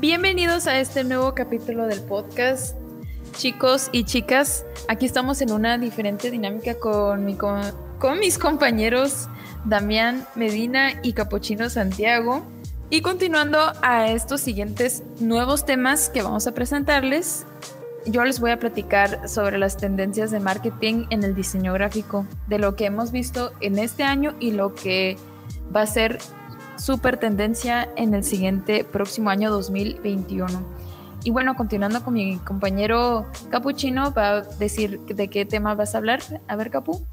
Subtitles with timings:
[0.00, 2.74] Bienvenidos a este nuevo capítulo del podcast.
[3.36, 9.28] Chicos y chicas, aquí estamos en una diferente dinámica con, mi, con, mis compañeros
[9.66, 12.42] Damián Medina y Capuchino Santiago.
[12.88, 17.44] Y continuando a estos siguientes nuevos temas que vamos a presentarles,
[18.06, 22.58] yo les voy a platicar sobre las tendencias de marketing en el diseño gráfico, de
[22.58, 25.18] lo que hemos visto en este año y lo que
[25.76, 26.20] va a ser
[26.80, 30.48] super tendencia en el siguiente próximo año 2021.
[31.22, 35.98] Y bueno, continuando con mi compañero Capuchino, va a decir de qué tema vas a
[35.98, 36.20] hablar.
[36.48, 37.06] A ver, Capu.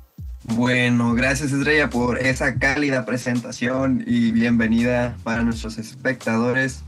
[0.55, 6.83] Bueno, gracias Estrella por esa cálida presentación y bienvenida para nuestros espectadores.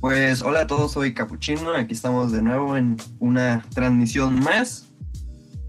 [0.00, 4.86] Pues hola a todos, soy Capuchino, aquí estamos de nuevo en una transmisión más.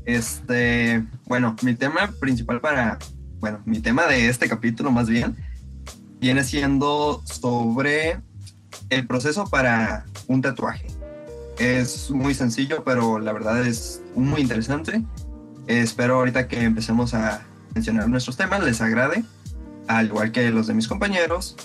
[0.05, 2.97] Este, bueno, mi tema principal para,
[3.39, 5.35] bueno, mi tema de este capítulo más bien
[6.19, 8.21] viene siendo sobre
[8.89, 10.87] el proceso para un tatuaje.
[11.57, 15.03] Es muy sencillo, pero la verdad es muy interesante.
[15.67, 19.23] Espero ahorita que empecemos a mencionar nuestros temas les agrade,
[19.87, 21.55] al igual que los de mis compañeros.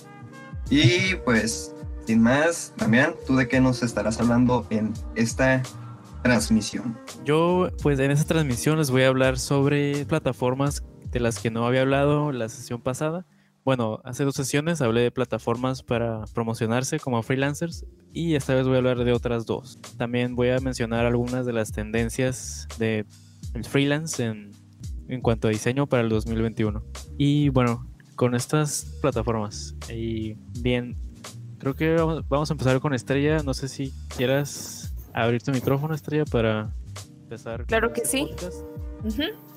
[0.70, 1.74] Y pues,
[2.06, 5.62] sin más, Damián, ¿tú de qué nos estarás hablando en esta
[6.22, 6.98] transmisión?
[7.24, 11.66] Yo, pues en esta transmisión les voy a hablar sobre plataformas de las que no
[11.66, 13.26] había hablado la sesión pasada
[13.64, 18.74] bueno, hace dos sesiones hablé de plataformas para promocionarse como freelancers y esta vez voy
[18.74, 19.78] a hablar de otras dos.
[19.96, 23.06] También voy a mencionar algunas de las tendencias de
[23.54, 24.50] el freelance en,
[25.08, 26.82] en cuanto a diseño para el 2021.
[27.18, 27.86] Y bueno,
[28.16, 29.74] con estas plataformas.
[29.92, 30.96] Y bien,
[31.58, 31.94] creo que
[32.28, 33.42] vamos, a empezar con Estrella.
[33.42, 36.74] No sé si quieras abrir tu micrófono, Estrella, para
[37.22, 37.66] empezar.
[37.66, 38.30] Claro que sí.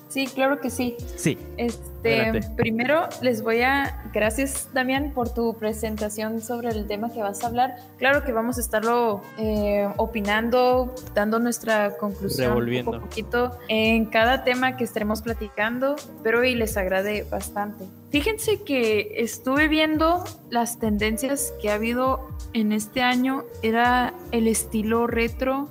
[0.08, 0.96] Sí, claro que sí.
[1.16, 1.36] Sí.
[1.56, 7.42] Este, primero les voy a, gracias Damián por tu presentación sobre el tema que vas
[7.42, 7.76] a hablar.
[7.98, 14.76] Claro que vamos a estarlo eh, opinando, dando nuestra conclusión un poquito en cada tema
[14.76, 17.84] que estaremos platicando, pero hoy les agrade bastante.
[18.10, 25.06] Fíjense que estuve viendo las tendencias que ha habido en este año, era el estilo
[25.06, 25.68] retro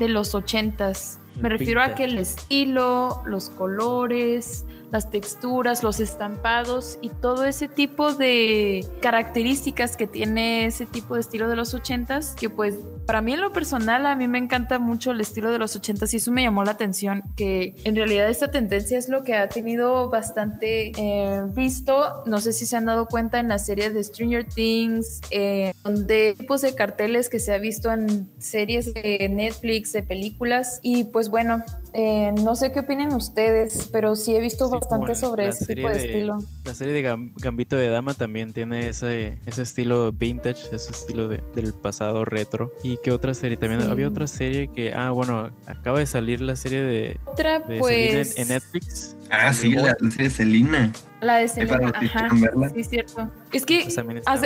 [0.00, 6.98] de los ochentas me refiero a que el estilo, los colores, las texturas, los estampados
[7.00, 12.34] y todo ese tipo de características que tiene ese tipo de estilo de los ochentas,
[12.38, 12.74] que pues
[13.06, 16.12] para mí en lo personal a mí me encanta mucho el estilo de los ochentas
[16.14, 19.48] y eso me llamó la atención, que en realidad esta tendencia es lo que ha
[19.48, 24.02] tenido bastante eh, visto, no sé si se han dado cuenta en la serie de
[24.02, 29.92] Stranger Things, eh, donde tipos de carteles que se ha visto en series de Netflix,
[29.92, 30.80] de películas.
[30.82, 31.62] Y pues bueno,
[31.92, 35.96] eh, no sé qué opinen ustedes, pero sí he visto bastante sobre ese tipo de,
[35.96, 36.38] estilo.
[36.64, 41.74] La serie de Gambito de Dama también tiene ese, ese estilo vintage, ese estilo del
[41.74, 42.72] pasado retro.
[42.82, 43.56] ¿Y qué otra serie?
[43.56, 48.38] También había otra serie que, ah, bueno, acaba de salir la serie de, otra, pues...
[48.38, 49.16] en, Netflix.
[49.30, 50.92] Ah, sí, la, serie de Selina.
[51.20, 52.30] La de Selina, ajá,
[52.74, 53.30] sí, cierto.
[53.52, 53.98] Es que pues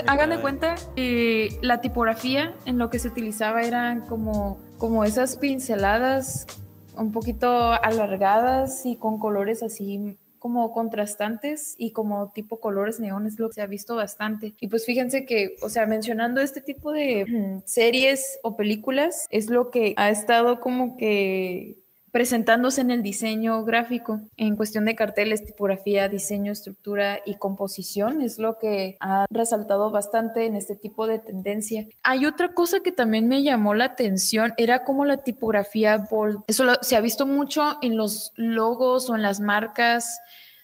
[0.06, 5.36] hagan de cuenta que la tipografía en lo que se utilizaba eran como, como esas
[5.36, 6.46] pinceladas
[6.96, 13.48] un poquito alargadas y con colores así como contrastantes y como tipo colores neones, lo
[13.48, 14.54] que se ha visto bastante.
[14.60, 19.48] Y pues fíjense que, o sea, mencionando este tipo de mm, series o películas, es
[19.48, 21.83] lo que ha estado como que
[22.14, 28.22] presentándose en el diseño gráfico en cuestión de carteles, tipografía, diseño, estructura y composición.
[28.22, 31.88] Es lo que ha resaltado bastante en este tipo de tendencia.
[32.04, 36.44] Hay otra cosa que también me llamó la atención, era como la tipografía bold.
[36.46, 40.20] Eso se ha visto mucho en los logos o en las marcas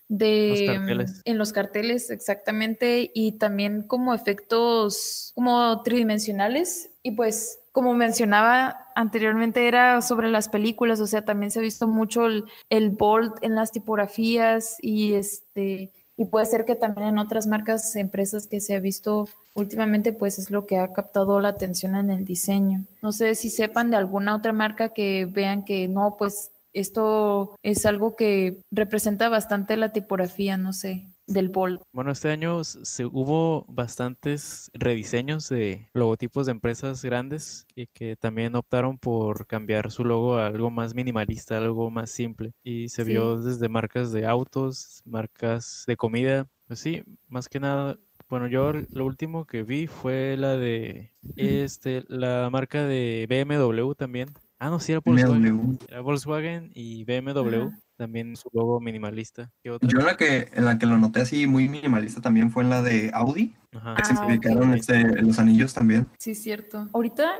[0.06, 8.86] de en los carteles exactamente y también como efectos como tridimensionales y pues como mencionaba
[8.94, 13.54] anteriormente, era sobre las películas, o sea, también se ha visto mucho el, bold en
[13.54, 18.74] las tipografías y este y puede ser que también en otras marcas, empresas que se
[18.74, 22.84] ha visto últimamente, pues es lo que ha captado la atención en el diseño.
[23.00, 27.86] No sé si sepan de alguna otra marca que vean que no, pues esto es
[27.86, 31.50] algo que representa bastante la tipografía, no sé del.
[31.92, 38.54] Bueno, este año se, hubo bastantes rediseños de logotipos de empresas grandes y que también
[38.56, 42.52] optaron por cambiar su logo a algo más minimalista, algo más simple.
[42.62, 46.46] Y se vio desde marcas de autos, marcas de comida.
[46.66, 47.96] Pues sí, más que nada
[48.28, 54.28] bueno, yo lo último que vi fue la de este, la marca de BMW también.
[54.60, 55.78] Ah, no, sí era Volkswagen.
[55.88, 59.52] Era Volkswagen y BMW también su logo minimalista.
[59.62, 62.80] Yo la que, en la que lo noté así muy minimalista también fue en la
[62.80, 63.54] de Audi.
[63.74, 63.94] Ajá.
[64.40, 66.06] Que ah, este, los anillos también.
[66.18, 66.88] Sí, cierto.
[66.94, 67.30] Ahorita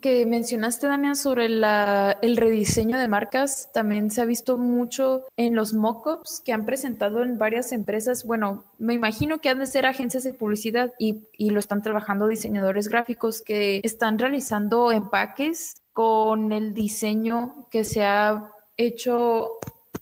[0.00, 5.72] que mencionaste, Damián, sobre el rediseño de marcas, también se ha visto mucho en los
[5.72, 8.24] mockups que han presentado en varias empresas.
[8.24, 12.26] Bueno, me imagino que han de ser agencias de publicidad y, y lo están trabajando
[12.26, 19.58] diseñadores gráficos que están realizando empaques con el diseño que se ha hecho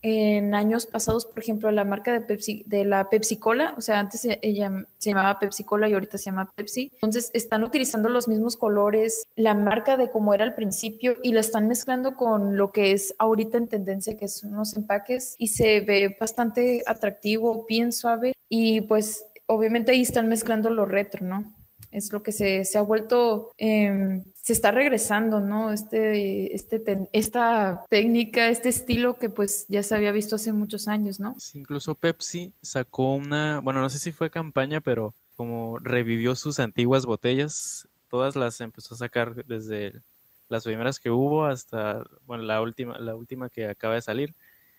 [0.08, 3.98] en años pasados, por ejemplo, la marca de Pepsi, de la Pepsi Cola, o sea,
[3.98, 6.92] antes ella se llamaba Pepsi Cola y ahorita se llama Pepsi.
[6.94, 11.40] Entonces están utilizando los mismos colores, la marca de como era al principio y la
[11.40, 15.80] están mezclando con lo que es ahorita en tendencia, que son unos empaques y se
[15.80, 21.55] ve bastante atractivo, bien suave y pues obviamente ahí están mezclando lo retro, ¿no?
[21.96, 25.72] Es lo que se, se ha vuelto eh, se está regresando, ¿no?
[25.72, 31.18] Este, este, esta técnica, este estilo que pues ya se había visto hace muchos años,
[31.18, 31.34] ¿no?
[31.54, 37.06] incluso Pepsi sacó una, bueno, no sé si fue campaña, pero como revivió sus antiguas
[37.06, 40.00] botellas, todas las empezó a sacar desde
[40.48, 44.32] las primeras que hubo hasta, bueno, la última, la última que acaba de salir.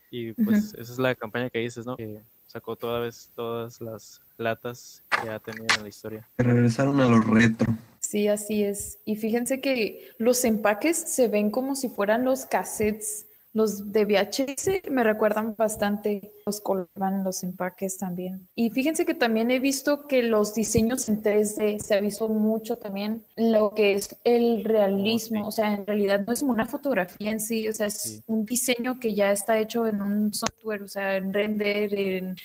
[0.10, 1.98] Y pues esa es la campaña que dices, ¿no?
[1.98, 6.28] Que sacó toda vez todas las latas que ha tenido en la historia.
[6.38, 7.74] Regresaron a los retro.
[8.00, 9.00] Sí, así es.
[9.06, 13.27] Y fíjense que los empaques se ven como si fueran los cassettes,
[13.58, 18.48] los de VHS, me recuerdan bastante los colban los empaques también.
[18.54, 22.78] Y fíjense que también he visto que los diseños en 3D se ha visto mucho
[22.78, 27.40] también lo que es el realismo, o sea, en realidad no es una fotografía en
[27.40, 31.18] sí, o sea, es un diseño que ya está hecho en un software, o sea,
[31.18, 32.36] en render, en,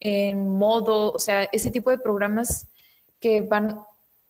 [0.00, 2.66] en modo, o sea, ese tipo de programas
[3.20, 3.78] que van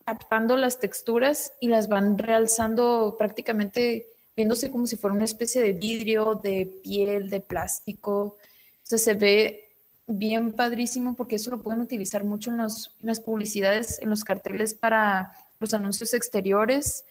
[0.05, 5.73] captando las texturas y las van realzando prácticamente viéndose como si fuera una especie de
[5.73, 8.37] vidrio, de piel, de plástico.
[8.89, 9.65] O se ve
[10.05, 15.33] bien padrísimo porque eso lo pueden utilizar mucho en, las publicidades, en los carteles para
[15.59, 17.03] los anuncios exteriores,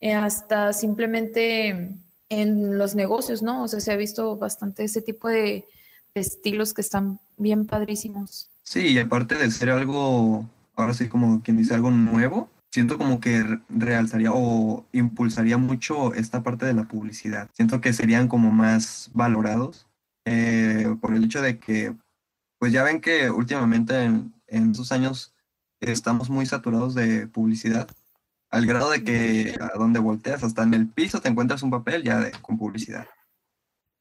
[0.00, 1.96] eh, hasta simplemente
[2.28, 3.64] en los negocios, ¿no?
[3.64, 5.64] O sea, se ha visto bastante ese tipo de
[6.14, 8.50] estilos que están bien padrísimos.
[8.62, 10.46] Sí, y aparte de ser algo
[10.76, 16.42] ahora sí como quien dice algo nuevo, siento como que realzaría o impulsaría mucho esta
[16.42, 17.50] parte de la publicidad.
[17.52, 19.88] Siento que serían como más valorados
[20.24, 21.94] eh, por el hecho de que,
[22.58, 25.34] pues ya ven que últimamente en, en estos años
[25.80, 27.88] estamos muy saturados de publicidad,
[28.50, 32.02] al grado de que a donde volteas, hasta en el piso te encuentras un papel
[32.02, 33.08] ya de, con publicidad.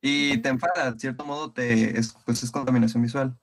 [0.02, 3.38] Y te enfada, de cierto modo, te, es, pues es contaminación visual.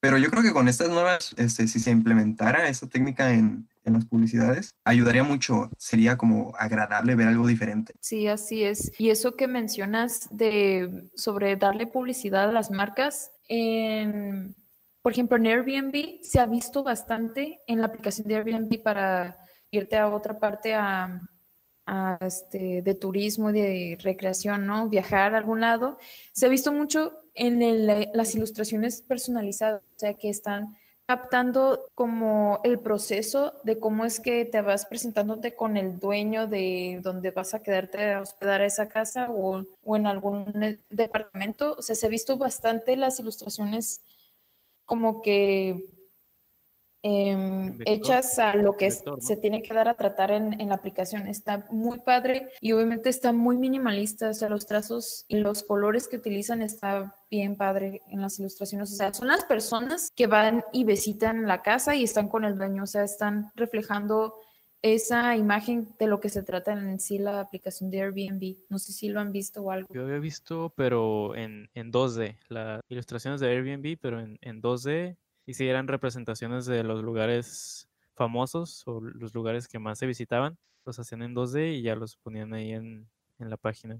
[0.00, 3.94] Pero yo creo que con estas nuevas, este, si se implementara esta técnica en, en
[3.94, 5.70] las publicidades, ayudaría mucho.
[5.78, 7.94] Sería como agradable ver algo diferente.
[8.00, 8.92] Sí, así es.
[8.98, 14.54] Y eso que mencionas de sobre darle publicidad a las marcas, en,
[15.02, 19.36] por ejemplo, en Airbnb se ha visto bastante en la aplicación de Airbnb para
[19.70, 21.20] irte a otra parte a,
[22.20, 24.88] este, de turismo, de recreación, ¿no?
[24.90, 25.98] Viajar a algún lado.
[26.32, 30.76] Se ha visto mucho en las ilustraciones personalizadas, o sea, que están
[31.08, 37.00] captando como el proceso de cómo es que te vas presentándote con el dueño de
[37.02, 41.76] donde vas a quedarte a hospedar a esa casa o, o en algún departamento.
[41.78, 44.02] O sea, se ha visto bastante las ilustraciones
[44.84, 45.82] como que
[47.02, 51.28] Em, hechas a lo que se tiene que dar a tratar en, en, la aplicación.
[51.28, 56.08] Está muy padre y obviamente está muy minimalista, o sea, los trazos y los colores
[56.08, 58.92] que utilizan está bien padre en las ilustraciones.
[58.92, 62.58] O sea, son las personas que van y visitan la casa y están con el
[62.58, 64.34] dueño, o sea, están reflejando
[64.82, 68.56] esa imagen de lo que se trata en sí la aplicación de Airbnb.
[68.68, 69.88] No sé si lo han visto o algo.
[69.92, 75.16] Yo había visto, pero en, en 2D, las ilustraciones de Airbnb, pero en, en 2D
[75.48, 80.58] y si eran representaciones de los lugares famosos o los lugares que más se visitaban,
[80.84, 83.98] los hacían en 2D y ya los ponían ahí en, la página.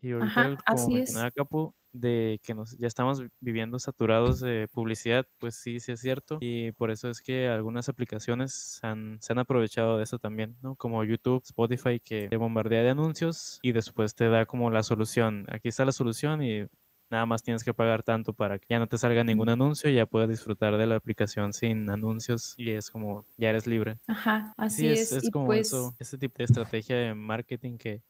[0.00, 5.54] Y ahorita, como mencionaba Capu, de que nos, ya estamos viviendo saturados de publicidad, pues
[5.54, 6.38] sí, sí es cierto.
[6.40, 10.74] Y por eso es que algunas aplicaciones han, se han aprovechado de eso también, ¿no?
[10.74, 15.46] Como YouTube, Spotify, que te bombardea de anuncios y después te da como la solución.
[15.50, 16.66] Aquí está la solución y
[17.10, 19.94] nada más tienes que pagar tanto para que ya no te salga ningún anuncio y
[19.94, 23.98] ya puedas disfrutar de la aplicación sin anuncios y es como ya eres libre.
[24.06, 25.12] Ajá, así es.
[25.12, 28.02] Es, como pues eso, ese tipo de estrategia de marketing que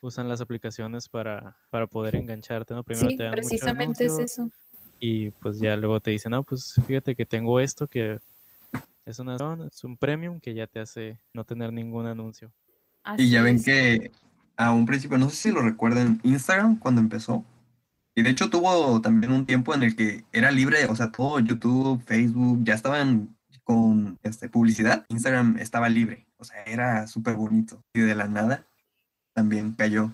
[0.00, 2.82] usan las aplicaciones para, para poder engancharte, ¿no?
[2.82, 4.50] Primero te dan precisamente es eso.
[4.98, 8.18] Y pues ya luego te dicen, no, pues fíjate que tengo esto que
[9.06, 12.52] es una es un premium que ya te hace no tener ningún anuncio.
[13.16, 14.10] y ya ven que
[14.56, 17.44] a un principio, no sé si lo recuerdan, Instagram cuando empezó,
[18.20, 21.40] Y de hecho tuvo también un tiempo en el que era libre, o sea, todo
[21.40, 23.34] YouTube, Facebook, ya estaban
[23.64, 25.06] con este, publicidad.
[25.08, 27.82] Instagram estaba libre, o sea, era súper bonito.
[27.94, 28.66] Y de la nada
[29.32, 30.12] también cayó.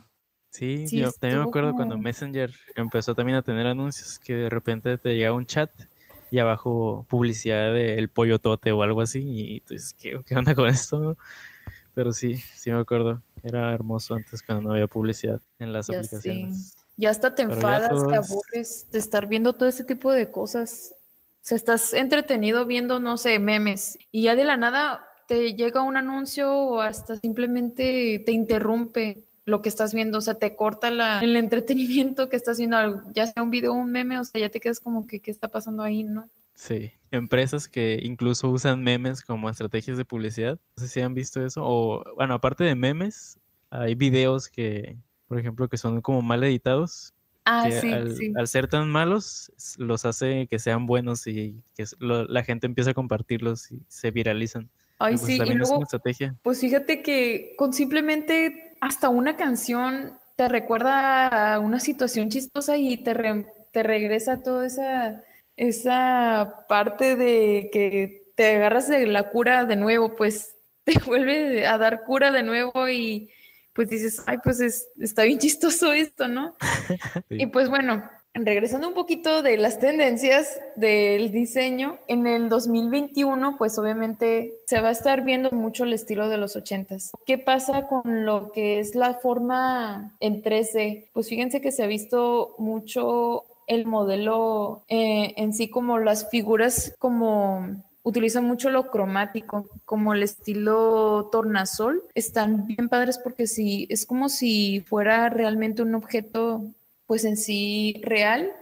[0.50, 4.98] Sí, yo también me acuerdo cuando Messenger empezó también a tener anuncios que de repente
[4.98, 5.72] te llegaba un chat
[6.30, 10.54] y abajo publicidad del pollo tote o algo así y tú dices, ¿qué, qué onda
[10.54, 11.18] con esto?
[11.92, 13.20] Pero sí, sí me acuerdo.
[13.42, 16.75] Era hermoso antes cuando no había publicidad en las aplicaciones.
[16.96, 20.94] Ya hasta te enfadas, te aburres de estar viendo todo ese tipo de cosas.
[20.94, 25.82] O sea, estás entretenido viendo, no sé, memes y ya de la nada te llega
[25.82, 30.90] un anuncio o hasta simplemente te interrumpe lo que estás viendo, o sea, te corta
[30.90, 34.40] la, el entretenimiento que estás viendo, ya sea un video o un meme, o sea,
[34.40, 36.28] ya te quedas como que, ¿qué está pasando ahí, no?
[36.54, 41.44] Sí, empresas que incluso usan memes como estrategias de publicidad, no sé si han visto
[41.44, 43.38] eso, o bueno, aparte de memes,
[43.70, 44.96] hay videos que,
[45.28, 47.14] por ejemplo, que son como mal editados.
[47.44, 48.32] Ah, sí, al, sí.
[48.36, 52.90] al, ser tan malos, los hace que sean buenos y que lo, la gente empieza
[52.90, 54.68] a compartirlos y se viralizan.
[54.98, 55.84] Ay, pues sí, y luego,
[56.42, 62.96] pues fíjate que con simplemente hasta una canción te recuerda a una situación chistosa y
[62.96, 65.22] te, re, te regresa toda esa,
[65.56, 70.54] esa parte de que te agarras de la cura de nuevo, pues
[70.84, 73.30] te vuelve a dar cura de nuevo y
[73.76, 76.56] pues dices, ay, pues es, está bien chistoso esto, ¿no?
[77.28, 77.36] sí.
[77.42, 78.02] Y pues bueno,
[78.34, 84.88] regresando un poquito de las tendencias del diseño, en el 2021, pues obviamente se va
[84.88, 87.10] a estar viendo mucho el estilo de los 80s.
[87.26, 91.06] ¿Qué pasa con lo que es la forma en 3D?
[91.12, 96.94] Pues fíjense que se ha visto mucho el modelo eh, en sí como las figuras
[96.98, 97.66] como
[98.06, 102.04] utilizan mucho lo cromático, como el estilo tornasol.
[102.14, 106.62] Están bien padres porque sí, es como si fuera realmente un objeto,
[107.08, 108.52] pues en sí real,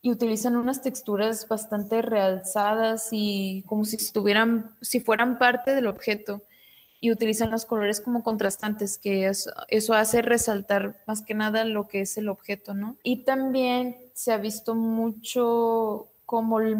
[0.00, 6.40] y utilizan unas texturas bastante realzadas y como si estuvieran, si fueran parte del objeto.
[6.98, 11.86] Y utilizan los colores como contrastantes, que eso, eso hace resaltar más que nada lo
[11.86, 12.96] que es el objeto, ¿no?
[13.02, 16.76] Y también se ha visto mucho como el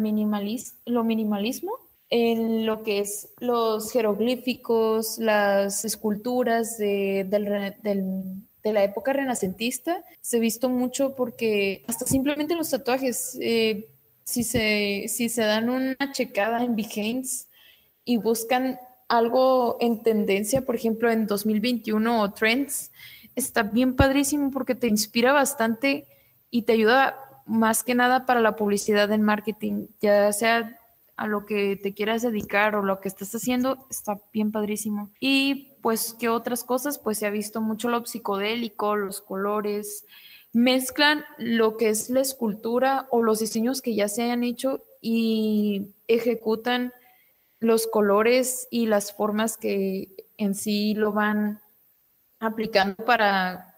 [0.85, 9.13] lo minimalismo, en lo que es los jeroglíficos, las esculturas de, del, de, la época
[9.13, 13.87] renacentista, se ha visto mucho porque hasta simplemente los tatuajes, eh,
[14.23, 17.47] si, se, si se dan una checada en Behance
[18.05, 22.91] y buscan algo en tendencia, por ejemplo, en 2021 o Trends,
[23.35, 26.07] está bien padrísimo porque te inspira bastante
[26.49, 30.77] y te ayuda más que nada para la publicidad en marketing, ya sea
[31.17, 35.11] a lo que te quieras dedicar o lo que estás haciendo, está bien padrísimo.
[35.19, 36.99] Y pues, ¿qué otras cosas?
[36.99, 40.05] Pues se ha visto mucho lo psicodélico, los colores,
[40.53, 45.95] mezclan lo que es la escultura o los diseños que ya se hayan hecho y
[46.07, 46.93] ejecutan
[47.59, 51.59] los colores y las formas que en sí lo van
[52.39, 53.75] aplicando para,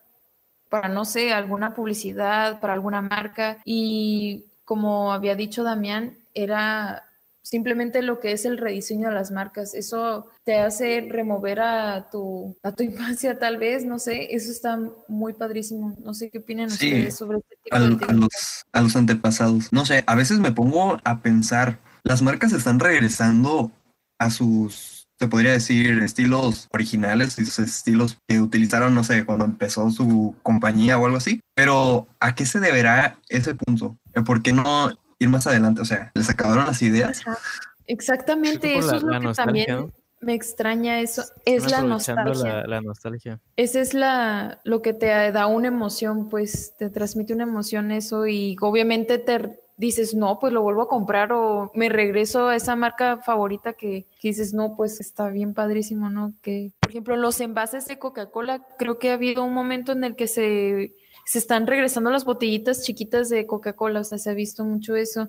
[0.68, 3.60] para, no sé, alguna publicidad, para alguna marca.
[3.64, 7.09] Y como había dicho Damián, era
[7.50, 9.74] simplemente lo que es el rediseño de las marcas.
[9.74, 14.80] Eso te hace remover a tu, a tu infancia tal vez, no sé, eso está
[15.08, 15.96] muy padrísimo.
[16.00, 18.96] No sé qué opinan sí, ustedes sobre este tipo al, de a los, a los
[18.96, 19.74] antepasados.
[19.74, 23.72] No sé, a veces me pongo a pensar, las marcas están regresando
[24.20, 29.90] a sus, se podría decir, estilos originales, esos estilos que utilizaron, no sé, cuando empezó
[29.90, 31.40] su compañía o algo así.
[31.56, 33.98] Pero ¿a qué se deberá ese punto?
[34.26, 37.22] ¿Por qué no ir más adelante, o sea, les acabaron las ideas.
[37.26, 37.38] Ajá.
[37.90, 42.62] Exactamente, eso la, es lo que también me extraña, eso es la nostalgia.
[42.62, 43.40] La, la, nostalgia.
[43.56, 48.28] Esa es la, lo que te da una emoción, pues te transmite una emoción eso
[48.28, 52.76] y obviamente te dices, no, pues lo vuelvo a comprar o me regreso a esa
[52.76, 56.34] marca favorita que, que dices, no, pues está bien padrísimo, ¿no?
[56.44, 60.16] Que, por ejemplo, los envases de Coca-Cola, creo que ha habido un momento en el
[60.16, 60.94] que se
[61.26, 65.28] se están regresando las botellitas chiquitas de Coca-Cola, o sea, se ha visto mucho eso.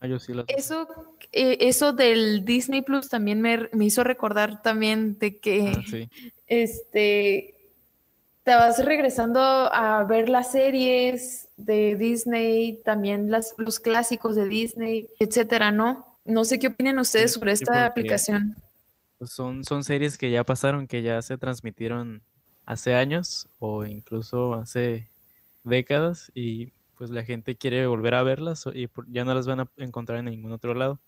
[0.00, 0.46] Ah, yo sí las...
[0.48, 0.88] Eso,
[1.32, 6.08] eh, eso del Disney Plus también me, me, hizo recordar también de que ah, sí.
[6.46, 7.54] este
[8.48, 15.10] te vas regresando a ver las series de Disney, también las, los clásicos de Disney,
[15.18, 16.18] etcétera, ¿no?
[16.24, 18.56] No sé qué opinan ustedes sí, sobre esta aplicación.
[19.18, 22.22] Pues son, son series que ya pasaron, que ya se transmitieron
[22.68, 25.08] hace años o incluso hace
[25.64, 29.70] décadas y pues la gente quiere volver a verlas y ya no las van a
[29.78, 31.00] encontrar en ningún otro lado.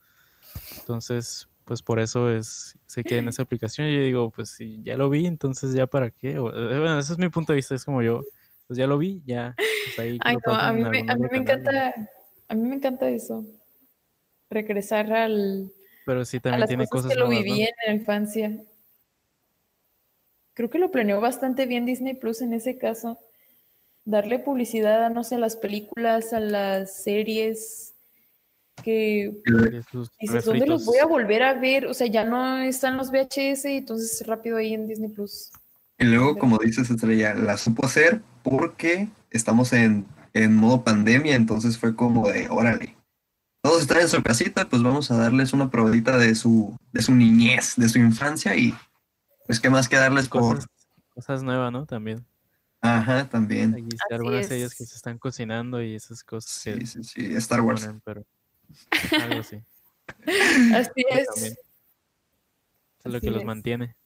[0.79, 4.83] Entonces, pues por eso es se queda en esa aplicación y yo digo, pues si
[4.83, 6.39] ya lo vi, entonces ya para qué.
[6.39, 8.23] O, eh, bueno, ese es mi punto de vista, es como yo
[8.67, 9.55] pues ya lo vi, ya.
[9.57, 11.95] Pues ahí Ay, no, a mí, me, a mí me encanta,
[12.49, 13.45] a mí me encanta eso.
[14.49, 15.71] Regresar al.
[16.07, 18.65] Pero sí también tiene cosas, que lo viví en la infancia.
[20.61, 23.19] Creo que lo planeó bastante bien Disney Plus en ese caso.
[24.05, 27.95] Darle publicidad a, no sé, a las películas, a las series,
[28.85, 29.33] que
[30.21, 31.87] dices, ¿dónde los voy a volver a ver?
[31.87, 35.51] O sea, ya no están los VHS y entonces rápido ahí en Disney Plus.
[35.97, 41.79] Y luego, como dices, Estrella, la supo hacer porque estamos en, en modo pandemia, entonces
[41.79, 42.99] fue como de, órale,
[43.63, 47.15] todos están en su casita, pues vamos a darles una probadita de su, de su
[47.15, 48.75] niñez, de su infancia y
[49.51, 50.69] pues qué más que darles cosas,
[51.13, 51.85] Cosas nuevas, ¿no?
[51.85, 52.25] También.
[52.81, 53.75] Ajá, también.
[53.75, 56.53] Hay algunas series que se están cocinando y esas cosas.
[56.53, 57.91] Sí, sí, sí, Star Wars.
[58.05, 58.25] pero
[59.21, 59.61] algo así.
[60.73, 61.43] Así es.
[61.43, 63.97] es lo que los mantiene.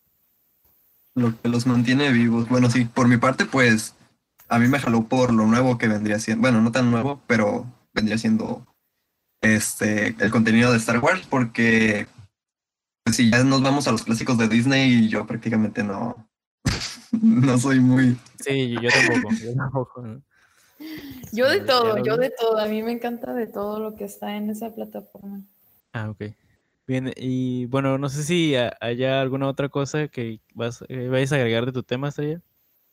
[1.15, 2.49] Lo que los mantiene vivos.
[2.49, 3.95] Bueno, sí, por mi parte, pues
[4.49, 6.41] a mí me jaló por lo nuevo que vendría siendo.
[6.41, 8.67] Bueno, no tan nuevo, pero vendría siendo
[9.43, 12.07] este el contenido de Star Wars, porque
[13.13, 16.29] si ya nos vamos a los clásicos de Disney, yo prácticamente no,
[17.13, 18.17] no soy muy.
[18.41, 19.35] Sí, yo tampoco.
[19.43, 20.05] Yo tampoco.
[21.33, 22.59] Yo de todo, yo de todo.
[22.59, 25.43] A mí me encanta de todo lo que está en esa plataforma.
[25.93, 26.35] Ah, ok.
[26.87, 31.37] Bien, y bueno, no sé si haya alguna otra cosa que vas, eh, vayas a
[31.37, 32.41] agregar de tu tema, Estrella.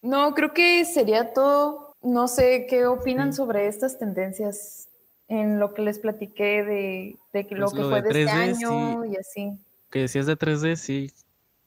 [0.01, 1.95] No, creo que sería todo.
[2.01, 4.87] No sé qué opinan sobre estas tendencias
[5.27, 9.17] en lo que les platiqué de, de lo pues que fue de, este año y
[9.17, 9.51] así.
[9.91, 11.11] Que decías de 3D, sí,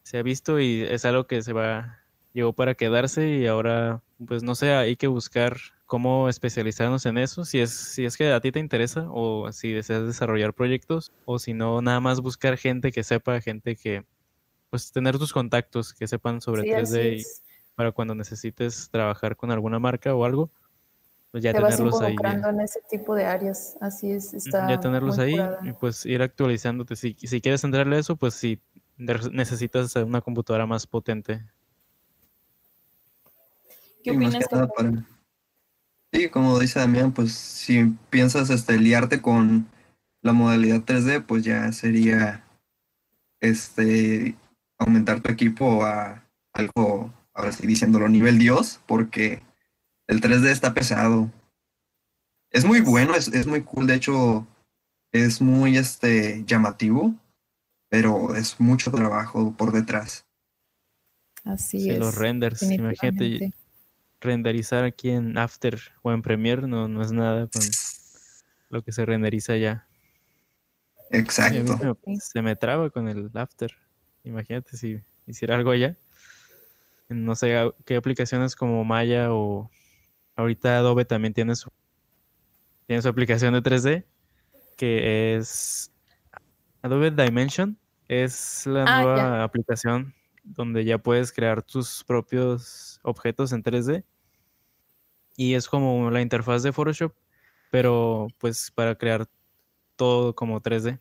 [0.03, 2.01] se ha visto y es algo que se va,
[2.33, 7.45] llegó para quedarse y ahora, pues no sé, hay que buscar cómo especializarnos en eso,
[7.45, 11.39] si es, si es que a ti te interesa o si deseas desarrollar proyectos o
[11.39, 14.05] si no, nada más buscar gente que sepa, gente que,
[14.71, 17.23] pues tener tus contactos que sepan sobre 3D y
[17.75, 20.51] para cuando necesites trabajar con alguna marca o algo,
[21.35, 22.15] pues ya tenerlos ahí.
[22.23, 26.95] en ese tipo de áreas, así es, está Ya tenerlos ahí y pues ir actualizándote.
[26.95, 28.61] Si, si quieres entrarle a eso, pues si
[28.97, 31.45] necesitas una computadora más potente.
[34.05, 34.45] ¿Qué opinas?
[36.13, 39.67] Sí, como dice Damián, pues si piensas este, liarte con
[40.23, 42.45] la modalidad 3D, pues ya sería
[43.41, 44.37] este
[44.79, 49.43] aumentar tu equipo a algo, ahora sí diciéndolo, nivel Dios, porque
[50.07, 51.31] el 3D está pesado.
[52.51, 54.47] Es muy bueno, es, es muy cool, de hecho,
[55.13, 57.15] es muy este llamativo,
[57.89, 60.25] pero es mucho trabajo por detrás.
[61.45, 61.99] Así sí, es.
[61.99, 63.53] Los renders, imagínate
[64.25, 67.63] renderizar aquí en After o en Premiere no, no es nada con
[68.71, 69.87] lo que se renderiza ya.
[71.11, 71.97] Exacto.
[72.19, 73.73] se me traba con el After.
[74.25, 75.97] Imagínate si hiciera algo allá.
[77.09, 79.71] No sé qué aplicaciones como Maya o
[80.37, 81.71] ahorita Adobe también tiene su,
[82.87, 84.05] tiene su aplicación de 3D
[84.77, 85.93] que es
[86.83, 87.79] Adobe Dimension.
[88.09, 94.05] Es la ah, nueva aplicación donde ya puedes crear tus propios objetos en 3D
[95.37, 97.15] y es como la interfaz de Photoshop,
[97.71, 99.27] pero pues para crear
[99.97, 101.01] todo como 3D.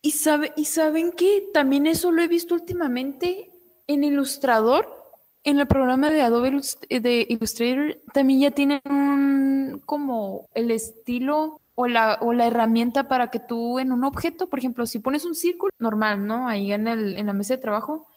[0.00, 3.50] Y, sabe, y saben que también eso lo he visto últimamente
[3.86, 4.97] en Illustrator,
[5.44, 11.86] en el programa de Adobe de Illustrator, también ya tienen un, como el estilo o
[11.86, 15.34] la, o la herramienta para que tú en un objeto, por ejemplo, si pones un
[15.34, 16.48] círculo normal, ¿no?
[16.48, 18.08] Ahí en, el, en la mesa de trabajo,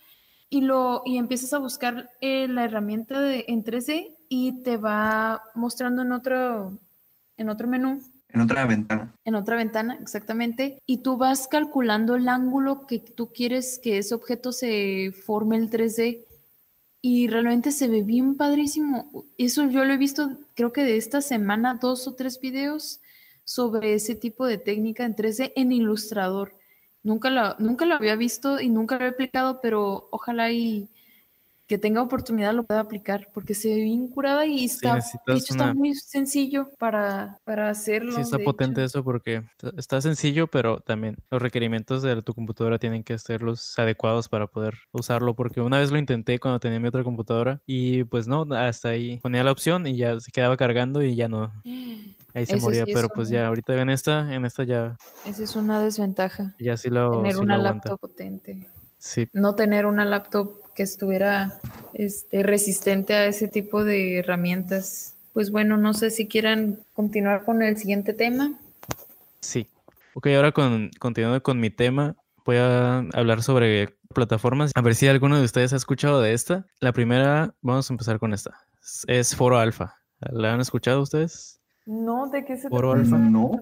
[0.50, 5.44] y, lo, y empiezas a buscar eh, la herramienta de, en 3D y te va
[5.56, 6.78] mostrando en otro,
[7.38, 8.02] en otro menú.
[8.30, 9.14] En otra ventana.
[9.24, 10.80] En otra ventana, exactamente.
[10.86, 15.70] Y tú vas calculando el ángulo que tú quieres que ese objeto se forme el
[15.70, 16.26] 3D.
[17.02, 19.26] Y realmente se ve bien padrísimo.
[19.38, 23.02] Eso yo lo he visto, creo que de esta semana, dos o tres videos
[23.44, 26.54] sobre ese tipo de técnica en 3D en Ilustrador.
[27.04, 30.90] Nunca lo, nunca lo había visto y nunca lo he aplicado, pero ojalá y
[31.72, 35.96] que tenga oportunidad lo pueda aplicar, porque se ve bien curada y está, está muy
[35.96, 38.14] sencillo para, para hacerlo.
[38.14, 39.46] Sí, está potente eso porque
[39.78, 44.48] está sencillo, pero también los requerimientos de tu computadora tienen que ser los adecuados para
[44.48, 48.46] poder usarlo, porque una vez lo intenté cuando tenía mi otra computadora y pues no,
[48.54, 51.54] hasta ahí ponía la opción y ya se quedaba cargando y ya no.
[52.34, 54.98] Ahí se moría, pero pues ya ahorita en esta, en esta ya.
[55.26, 56.54] Esa es una desventaja.
[56.60, 57.22] Ya sí lo.
[57.22, 58.68] Tener una laptop potente.
[58.98, 59.30] Sí.
[59.32, 61.60] No tener una laptop que estuviera
[61.94, 65.16] este, resistente a ese tipo de herramientas.
[65.34, 68.54] Pues bueno, no sé si quieran continuar con el siguiente tema.
[69.40, 69.68] Sí.
[70.14, 74.72] Ok, ahora con, continuando con mi tema, voy a hablar sobre plataformas.
[74.76, 76.66] A ver si alguno de ustedes ha escuchado de esta.
[76.80, 78.52] La primera, vamos a empezar con esta.
[79.08, 79.96] Es Foro Alfa.
[80.20, 81.62] ¿La han escuchado ustedes?
[81.86, 83.18] No, ¿de qué se Foro Alfa?
[83.18, 83.62] No.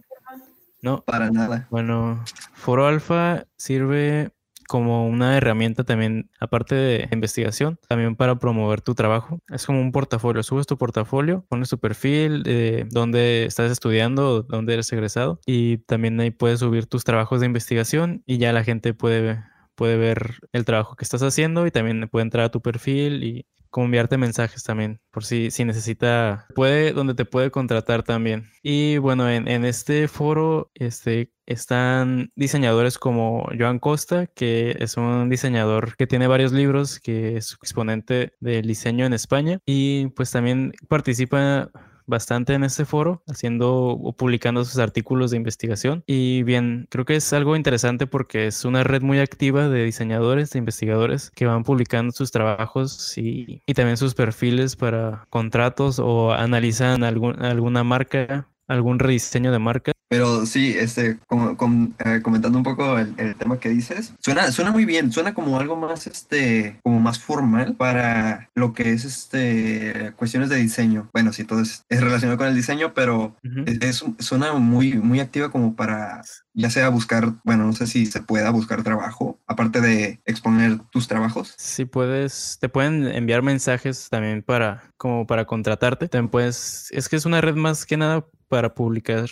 [0.81, 1.03] No.
[1.03, 1.67] Para nada.
[1.69, 4.31] Bueno, Foro Alfa sirve
[4.69, 9.39] como una herramienta también, aparte de investigación, también para promover tu trabajo.
[9.49, 10.43] Es como un portafolio.
[10.43, 16.19] Subes tu portafolio, pones tu perfil, de dónde estás estudiando, dónde eres egresado y también
[16.19, 20.65] ahí puedes subir tus trabajos de investigación y ya la gente puede, puede ver el
[20.65, 24.63] trabajo que estás haciendo y también puede entrar a tu perfil y como enviarte mensajes
[24.63, 28.49] también, por si, si necesita, puede, donde te puede contratar también.
[28.63, 35.29] Y bueno, en, en este foro este, están diseñadores como Joan Costa, que es un
[35.29, 40.73] diseñador que tiene varios libros, que es exponente del diseño en España, y pues también
[40.87, 41.69] participa
[42.09, 46.03] bastante en este foro, haciendo o publicando sus artículos de investigación.
[46.07, 50.49] Y bien, creo que es algo interesante porque es una red muy activa de diseñadores,
[50.51, 56.33] de investigadores que van publicando sus trabajos y, y también sus perfiles para contratos o
[56.33, 59.91] analizan algún, alguna marca algún rediseño de marca.
[60.09, 64.83] Pero sí, este, como, eh, comentando un poco el, tema que dices, suena, suena muy
[64.83, 70.49] bien, suena como algo más, este, como más formal para lo que es, este, cuestiones
[70.49, 71.09] de diseño.
[71.13, 75.75] Bueno, sí, todo es, relacionado con el diseño, pero es, suena muy, muy activa como
[75.75, 80.79] para, ya sea buscar, bueno, no sé si se pueda buscar trabajo, aparte de exponer
[80.91, 81.53] tus trabajos.
[81.57, 86.07] Sí, puedes, te pueden enviar mensajes también para, como para contratarte.
[86.07, 89.29] También puedes, es que es una red más que nada para publicar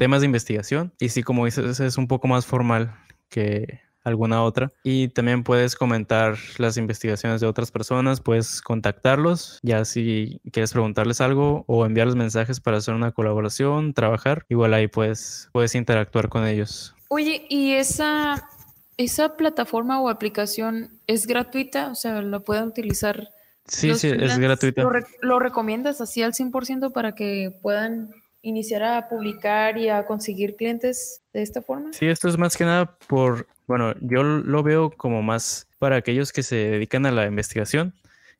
[0.00, 0.94] temas de investigación.
[0.98, 2.96] Y sí, como dices, es un poco más formal
[3.28, 4.72] que alguna otra.
[4.82, 11.20] Y también puedes comentar las investigaciones de otras personas, puedes contactarlos, ya si quieres preguntarles
[11.20, 16.46] algo o enviarles mensajes para hacer una colaboración, trabajar, igual ahí puedes, puedes interactuar con
[16.46, 16.94] ellos.
[17.08, 18.48] Oye, ¿y esa,
[18.96, 21.90] esa plataforma o aplicación es gratuita?
[21.90, 23.28] O sea, ¿la pueden utilizar?
[23.66, 24.80] Sí, sí, es gratuita.
[24.80, 30.56] ¿Lo, ¿Lo recomiendas así al 100% para que puedan iniciar a publicar y a conseguir
[30.56, 31.92] clientes de esta forma?
[31.92, 36.32] Sí, esto es más que nada por, bueno, yo lo veo como más para aquellos
[36.32, 37.94] que se dedican a la investigación,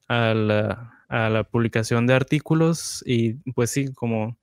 [0.08, 4.36] a la, a la publicación de artículos y pues sí, como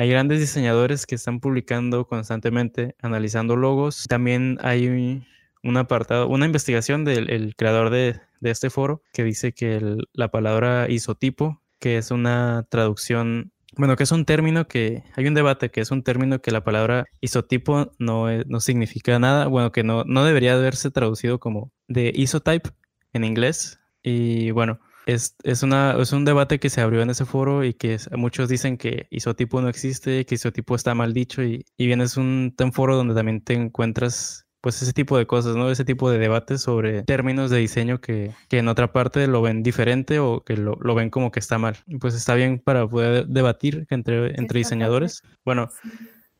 [0.00, 4.06] hay grandes diseñadores que están publicando constantemente, analizando logos.
[4.08, 5.22] También hay
[5.62, 10.88] un apartado, una investigación del creador de, de, este foro que dice que la palabra
[10.88, 15.80] isotipo, que es una traducción bueno, que es un término que, hay un debate que
[15.80, 20.24] es un término que la palabra isotipo no, no significa nada, bueno, que no, no
[20.24, 22.70] debería haberse traducido como de isotype
[23.12, 23.80] en inglés.
[24.02, 27.74] Y bueno, es, es, una, es un debate que se abrió en ese foro y
[27.74, 32.00] que muchos dicen que isotipo no existe, que isotipo está mal dicho y, y bien
[32.00, 35.70] es un, un foro donde también te encuentras pues ese tipo de cosas, ¿no?
[35.70, 40.18] Ese tipo de debates sobre términos de diseño que, en otra parte lo ven diferente
[40.18, 41.76] o que lo, ven como que está mal.
[42.00, 45.22] Pues está bien para poder debatir entre, entre diseñadores.
[45.44, 45.70] Bueno,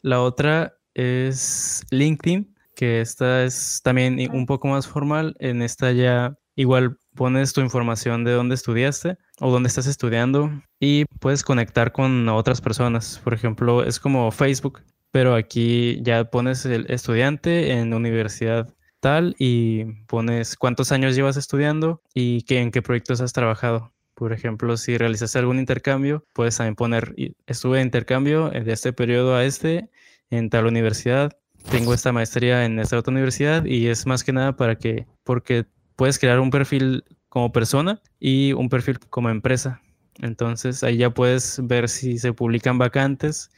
[0.02, 5.36] la otra es LinkedIn, que esta es también un poco más formal.
[5.38, 11.04] En esta ya igual pones tu información de dónde estudiaste o dónde estás estudiando y
[11.20, 13.20] puedes conectar con otras personas.
[13.22, 19.84] Por ejemplo, es como Facebook, pero aquí ya pones el estudiante en universidad tal y
[20.06, 23.92] pones cuántos años llevas estudiando y qué, en qué proyectos has trabajado.
[24.14, 27.14] Por ejemplo, si realizas algún intercambio, puedes también poner,
[27.46, 29.88] estuve de intercambio de este periodo a este
[30.28, 31.32] en tal universidad,
[31.70, 35.66] tengo esta maestría en esta otra universidad y es más que nada para que, porque
[35.96, 39.80] puedes crear un perfil como persona y un perfil como empresa.
[40.20, 43.50] Entonces ahí ya puedes ver si se publican vacantes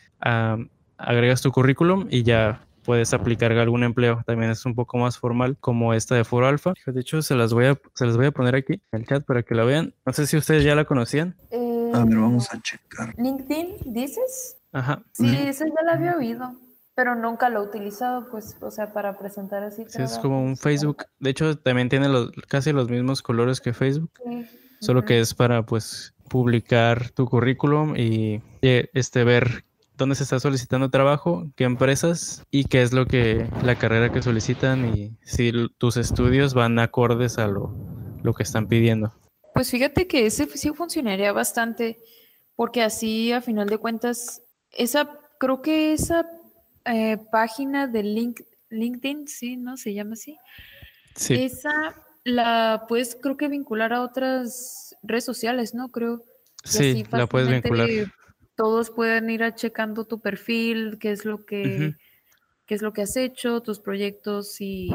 [0.99, 4.23] agregas tu currículum y ya puedes aplicar algún empleo.
[4.27, 6.75] También es un poco más formal como esta de Foro Alfa.
[6.87, 9.25] De hecho, se las voy a, se las voy a poner aquí en el chat
[9.25, 9.95] para que la vean.
[10.05, 11.37] No sé si ustedes ya la conocían.
[11.51, 13.15] Eh, a ver, vamos a checar.
[13.17, 14.57] LinkedIn, ¿dices?
[14.73, 15.03] Ajá.
[15.13, 16.55] Sí, eso ya la había oído,
[16.95, 19.85] pero nunca lo he utilizado, pues, o sea, para presentar así.
[19.89, 21.05] Sí, es como un Facebook.
[21.21, 24.11] De hecho, también tiene los, casi los mismos colores que Facebook.
[24.81, 29.65] Solo que es para, pues, publicar tu currículum y este, ver
[29.97, 34.23] dónde se está solicitando trabajo, qué empresas y qué es lo que la carrera que
[34.23, 37.75] solicitan y si tus estudios van acordes a lo,
[38.23, 39.13] lo que están pidiendo.
[39.55, 41.99] Pues fíjate que ese sí funcionaría bastante,
[42.57, 46.27] porque así a final de cuentas, esa, creo que esa
[46.87, 49.77] eh, página de link, LinkedIn, sí, ¿no?
[49.77, 50.39] Se llama así.
[51.15, 51.35] Sí.
[51.35, 55.91] Esa la puedes, creo que vincular a otras redes sociales, ¿no?
[55.91, 56.23] Creo.
[56.65, 57.89] sí, la puedes vincular
[58.55, 61.95] todos pueden ir a checando tu perfil, qué es lo que,
[62.67, 64.95] qué es lo que has hecho, tus proyectos y...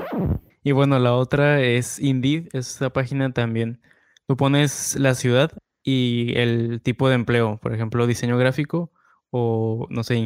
[0.63, 3.81] Y bueno, la otra es Indeed, esa página también.
[4.27, 8.91] Tú pones la ciudad y el tipo de empleo, por ejemplo, diseño gráfico
[9.29, 10.25] o no sé,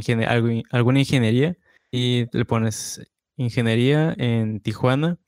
[0.71, 1.57] alguna ingeniería
[1.91, 3.01] y le pones
[3.37, 5.19] ingeniería en Tijuana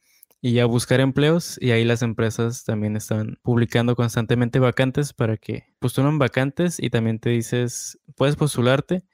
[0.46, 5.64] y ya buscar empleos y ahí las empresas también están publicando constantemente vacantes para que
[5.80, 9.06] postulan vacantes y también te dices, puedes postularte,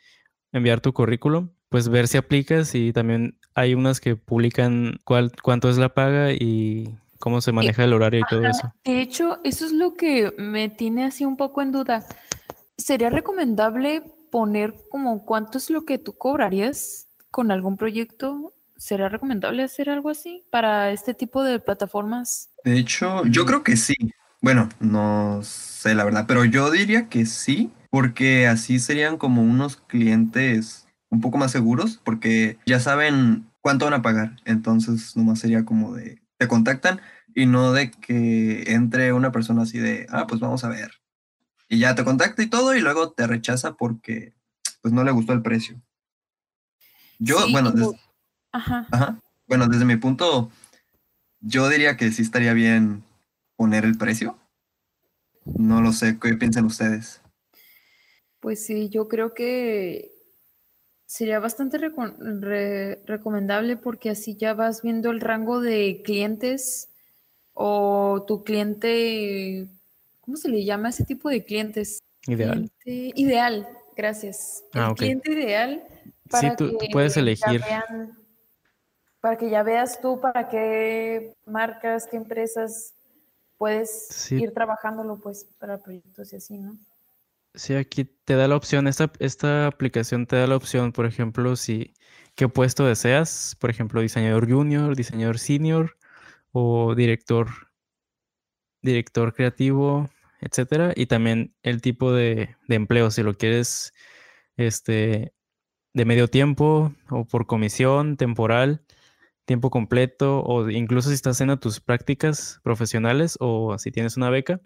[0.51, 5.69] enviar tu currículum, pues ver si aplicas y también hay unas que publican cuál, cuánto
[5.69, 8.73] es la paga y cómo se maneja el horario y todo eso.
[8.83, 12.07] De hecho, eso es lo que me tiene así un poco en duda.
[12.75, 18.55] ¿Sería recomendable poner como cuánto es lo que tú cobrarías con algún proyecto?
[18.79, 22.49] ¿Será recomendable hacer algo así para este tipo de plataformas?
[22.63, 23.93] De hecho, yo creo que sí.
[24.41, 29.75] Bueno, no sé la verdad, pero yo diría que sí, porque así serían como unos
[29.75, 34.37] clientes un poco más seguros, porque ya saben cuánto van a pagar.
[34.45, 37.01] Entonces, nomás sería como de, te contactan
[37.35, 40.91] y no de que entre una persona así de, ah, pues vamos a ver.
[41.67, 44.33] Y ya te contacta y todo y luego te rechaza porque
[44.81, 45.81] pues no le gustó el precio.
[47.19, 47.73] Yo, bueno,
[48.51, 49.19] ajá.
[49.47, 50.49] bueno, desde mi punto,
[51.41, 53.03] yo diría que sí estaría bien
[53.55, 54.37] poner el precio.
[55.45, 57.21] No lo sé, ¿qué piensan ustedes?
[58.39, 60.11] Pues sí, yo creo que
[61.05, 66.89] sería bastante recomendable porque así ya vas viendo el rango de clientes
[67.53, 69.67] o tu cliente,
[70.21, 71.99] ¿cómo se le llama ese tipo de clientes?
[72.27, 72.71] Ideal.
[72.85, 74.63] ideal, gracias.
[74.73, 75.83] el ah, cliente ideal
[76.29, 77.61] para tú, que puedes elegir.
[79.21, 82.93] Para que ya veas tú para qué marcas, qué empresas
[83.57, 86.77] puedes ir trabajándolo pues para proyectos y así, ¿no?
[87.55, 91.55] Sí, aquí te da la opción, esta, esta aplicación te da la opción, por ejemplo,
[91.55, 91.93] si
[92.35, 95.97] qué puesto deseas, por ejemplo, diseñador junior, diseñador senior
[96.51, 97.47] o director,
[98.81, 103.93] director creativo, etcétera, y también el tipo de, de empleo, si lo quieres
[104.55, 105.33] este,
[105.93, 108.83] de medio tiempo o por comisión, temporal,
[109.49, 114.61] tiempo completo, o incluso si estás haciendo tus prácticas profesionales o si tienes una beca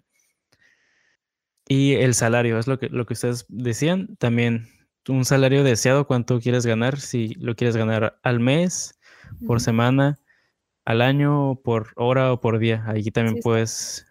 [1.66, 4.14] y el salario, es lo que, lo que ustedes decían.
[4.18, 4.68] También
[5.08, 9.00] un salario deseado, cuánto quieres ganar, si lo quieres ganar al mes,
[9.46, 10.20] por semana,
[10.84, 12.84] al año, por hora o por día.
[12.86, 14.06] Aquí también puedes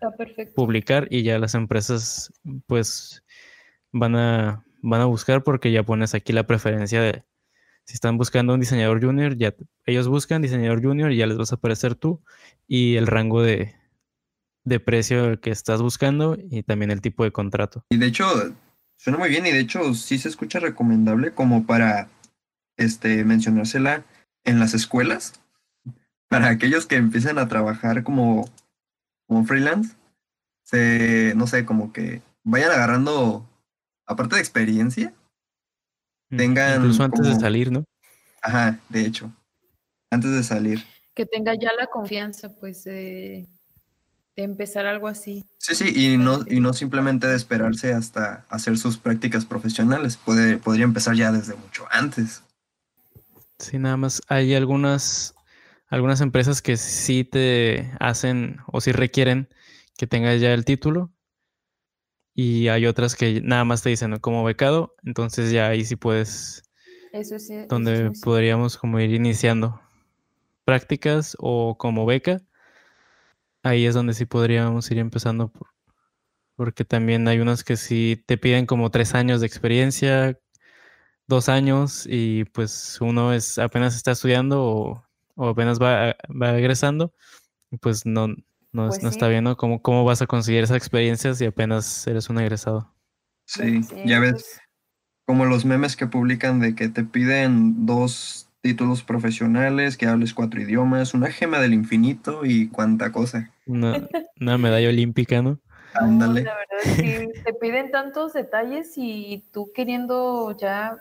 [0.55, 2.33] publicar y ya las empresas
[2.65, 3.23] pues
[3.91, 7.23] van a, van a buscar porque ya pones aquí la preferencia de
[7.85, 9.53] si están buscando un diseñador junior, ya
[9.85, 12.23] ellos buscan diseñador junior y ya les vas a aparecer tú
[12.67, 13.75] y el rango de,
[14.63, 17.85] de precio que estás buscando y también el tipo de contrato.
[17.89, 18.25] Y de hecho,
[18.95, 22.09] suena muy bien y de hecho sí se escucha recomendable como para
[22.77, 24.05] este, mencionársela
[24.45, 25.41] en las escuelas,
[26.27, 28.49] para aquellos que empiezan a trabajar como,
[29.27, 29.95] como freelance,
[30.63, 33.47] se, no sé, como que vayan agarrando,
[34.05, 35.13] aparte de experiencia,
[36.37, 36.81] tengan...
[36.81, 37.83] Incluso antes de salir, ¿no?
[38.41, 39.31] Ajá, de hecho,
[40.09, 40.83] antes de salir.
[41.13, 43.47] Que tenga ya la confianza, pues, de
[44.35, 45.45] de empezar algo así.
[45.57, 50.57] Sí, sí, y no, y no simplemente de esperarse hasta hacer sus prácticas profesionales, Puede,
[50.57, 52.43] podría empezar ya desde mucho antes.
[53.59, 55.35] Sí, nada más hay algunas,
[55.87, 59.47] algunas empresas que sí te hacen o sí requieren
[59.97, 61.12] que tengas ya el título
[62.33, 66.63] y hay otras que nada más te dicen como becado, entonces ya ahí sí puedes,
[67.11, 69.79] eso sí, donde podríamos como ir iniciando
[70.65, 72.41] prácticas o como beca
[73.63, 75.69] ahí es donde sí podríamos ir empezando por,
[76.55, 80.39] porque también hay unas que sí te piden como tres años de experiencia,
[81.27, 85.03] dos años y pues uno es apenas está estudiando
[85.35, 87.13] o, apenas va, va egresando
[87.81, 88.27] pues no,
[88.73, 89.55] no, pues está bien, ¿no?
[89.55, 92.91] ¿Cómo, ¿Cómo vas a conseguir esa experiencia si apenas eres un egresado?
[93.45, 94.59] Sí, ya ves
[95.25, 100.61] como los memes que publican de que te piden dos títulos profesionales, que hables cuatro
[100.61, 103.51] idiomas, una gema del infinito y cuánta cosa.
[103.65, 103.93] Una,
[104.57, 105.59] medalla olímpica, ¿no?
[105.93, 106.41] Ándale.
[106.41, 110.97] la verdad, sí, te piden tantos detalles y tú queriendo ya,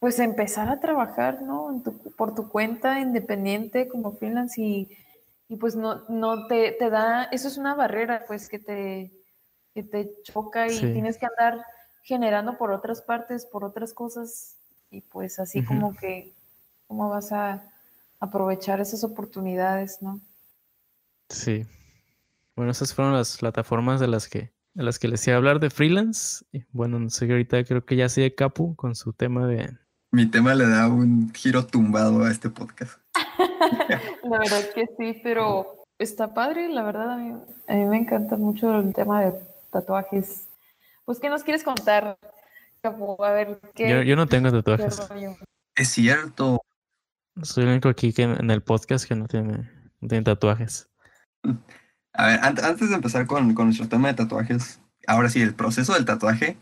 [0.00, 1.82] pues empezar a trabajar, ¿no?
[2.16, 4.88] por tu cuenta, independiente, como freelance y,
[5.52, 9.12] y pues no, no te, te, da, eso es una barrera, pues que te,
[9.74, 11.62] que te choca y tienes que andar
[12.04, 14.56] generando por otras partes, por otras cosas
[14.90, 16.32] y pues así como que
[16.86, 17.70] cómo vas a
[18.18, 20.22] aprovechar esas oportunidades, ¿no?
[21.28, 21.66] Sí.
[22.56, 25.60] Bueno, esas fueron las plataformas de las que, de las que les iba a hablar
[25.60, 26.46] de freelance.
[26.50, 29.76] Y bueno, no sé, ahorita creo que ya sigue Capu con su tema de...
[30.12, 33.01] Mi tema le da un giro tumbado a este podcast.
[34.24, 37.34] la verdad que sí, pero está padre, la verdad, a mí,
[37.68, 39.34] a mí me encanta mucho el tema de
[39.70, 40.48] tatuajes.
[41.04, 42.18] Pues, ¿qué nos quieres contar?
[42.82, 44.04] A ver, ¿qué?
[44.04, 45.00] Yo, no tengo tatuajes.
[45.74, 46.60] Es cierto.
[47.42, 50.88] Soy el único aquí que en el podcast que no tiene, no tiene tatuajes.
[52.12, 55.94] A ver, antes de empezar con, con nuestro tema de tatuajes, ahora sí, el proceso
[55.94, 56.56] del tatuaje,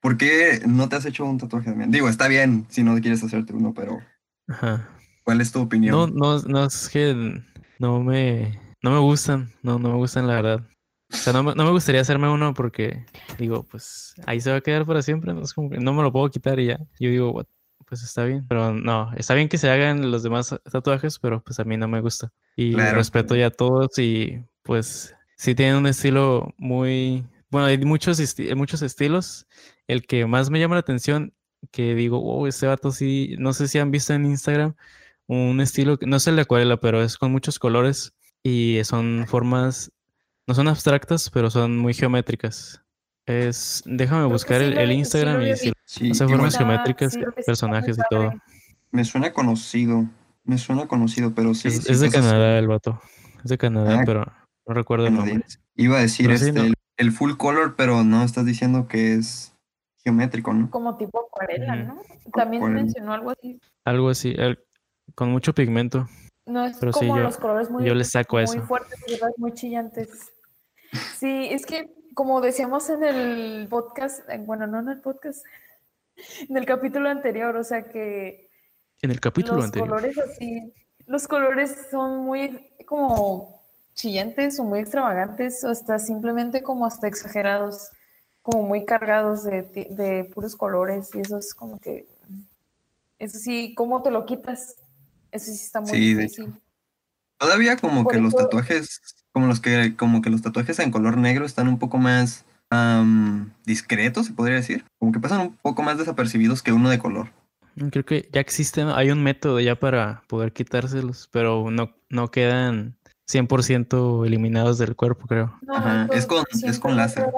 [0.00, 1.90] ¿por qué no te has hecho un tatuaje también?
[1.90, 4.00] Digo, está bien si no quieres hacerte uno, pero
[4.48, 4.88] Ajá.
[5.24, 5.94] ¿Cuál es tu opinión?
[5.94, 7.42] No, no, no, es que
[7.78, 10.66] no me, no me gustan, no, no me gustan la verdad.
[11.12, 13.04] O sea, no, no me gustaría hacerme uno porque
[13.38, 16.02] digo, pues ahí se va a quedar para siempre, no, es como que no me
[16.02, 16.78] lo puedo quitar y ya.
[16.98, 17.44] Yo digo,
[17.86, 21.60] pues está bien, pero no, está bien que se hagan los demás tatuajes, pero pues
[21.60, 22.32] a mí no me gusta.
[22.56, 28.18] Y respeto ya a todos y pues sí tienen un estilo muy, bueno, hay muchos,
[28.56, 29.46] muchos estilos.
[29.86, 31.34] El que más me llama la atención,
[31.70, 34.74] que digo, wow, este vato sí, no sé si han visto en Instagram
[35.32, 39.90] un estilo, no es el de acuarela, pero es con muchos colores y son formas,
[40.46, 42.82] no son abstractas, pero son muy geométricas.
[43.24, 47.16] Es, déjame buscar el, Instagram y decir, hace formas geométricas,
[47.46, 48.32] personajes y todo.
[48.90, 50.06] Me suena conocido,
[50.44, 51.68] me suena conocido, pero sí.
[51.68, 53.00] Es, de Canadá el vato,
[53.42, 54.26] es de Canadá, ah, pero
[54.66, 55.44] no recuerdo el nombre.
[55.76, 59.54] Iba a decir este, el, full color, pero no estás diciendo que es
[60.04, 60.70] geométrico, ¿no?
[60.70, 62.02] Como tipo acuarela, ¿no?
[62.34, 63.58] También mencionó algo así.
[63.84, 64.34] Algo así,
[65.14, 66.08] con mucho pigmento.
[66.46, 68.62] No es como los colores muy, yo le saco muy eso.
[68.62, 68.98] fuertes,
[69.36, 70.32] muy chillantes.
[71.18, 75.44] Sí, es que como decíamos en el podcast, bueno, no en el podcast,
[76.48, 78.50] en el capítulo anterior, o sea que
[79.00, 79.88] en el capítulo anterior.
[79.88, 80.72] Los colores así,
[81.06, 83.62] los colores son muy como
[83.94, 87.90] chillantes o muy extravagantes o hasta simplemente como hasta exagerados,
[88.42, 92.06] como muy cargados de, de puros colores y eso es como que,
[93.18, 94.76] eso sí, ¿cómo te lo quitas?
[95.32, 96.54] Eso sí está muy difícil.
[97.38, 99.00] Todavía como que los tatuajes,
[99.32, 102.44] como los que, como que los tatuajes en color negro están un poco más
[103.64, 104.84] discretos, se podría decir.
[104.98, 107.30] Como que pasan un poco más desapercibidos que uno de color.
[107.90, 112.96] Creo que ya existe, hay un método ya para poder quitárselos, pero no, no quedan
[113.30, 115.58] 100% eliminados del cuerpo, creo.
[115.68, 117.32] Ajá, es con, es con láser.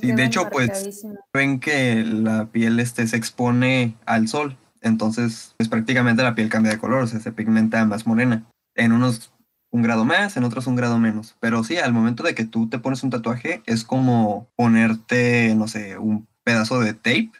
[0.00, 5.68] sí, de hecho, pues ven que la piel este, se expone al sol, entonces pues
[5.68, 8.44] prácticamente la piel cambia de color, o sea, se pigmenta más morena.
[8.74, 9.32] En unos
[9.70, 11.36] un grado más, en otros un grado menos.
[11.40, 15.68] Pero sí, al momento de que tú te pones un tatuaje, es como ponerte, no
[15.68, 17.32] sé, un pedazo de tape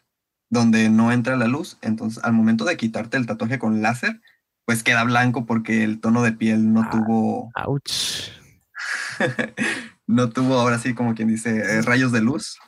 [0.50, 1.78] donde no entra la luz.
[1.80, 4.20] Entonces, al momento de quitarte el tatuaje con láser,
[4.64, 7.50] pues queda blanco porque el tono de piel no ah, tuvo.
[7.66, 8.30] Ouch.
[10.06, 12.58] no tuvo ahora sí, como quien dice, eh, rayos de luz.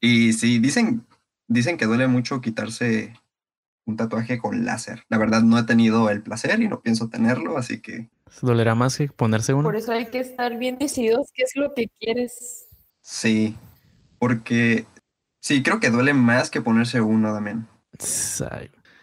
[0.00, 1.06] Y sí, dicen,
[1.48, 3.12] dicen que duele mucho quitarse
[3.88, 5.04] un tatuaje con láser.
[5.08, 8.10] La verdad no he tenido el placer y no pienso tenerlo, así que.
[8.42, 9.64] Dolerá más que ponerse uno.
[9.64, 12.66] Por eso hay que estar bien decididos qué es lo que quieres.
[13.00, 13.56] Sí,
[14.18, 14.84] porque
[15.40, 17.66] sí, creo que duele más que ponerse uno, también.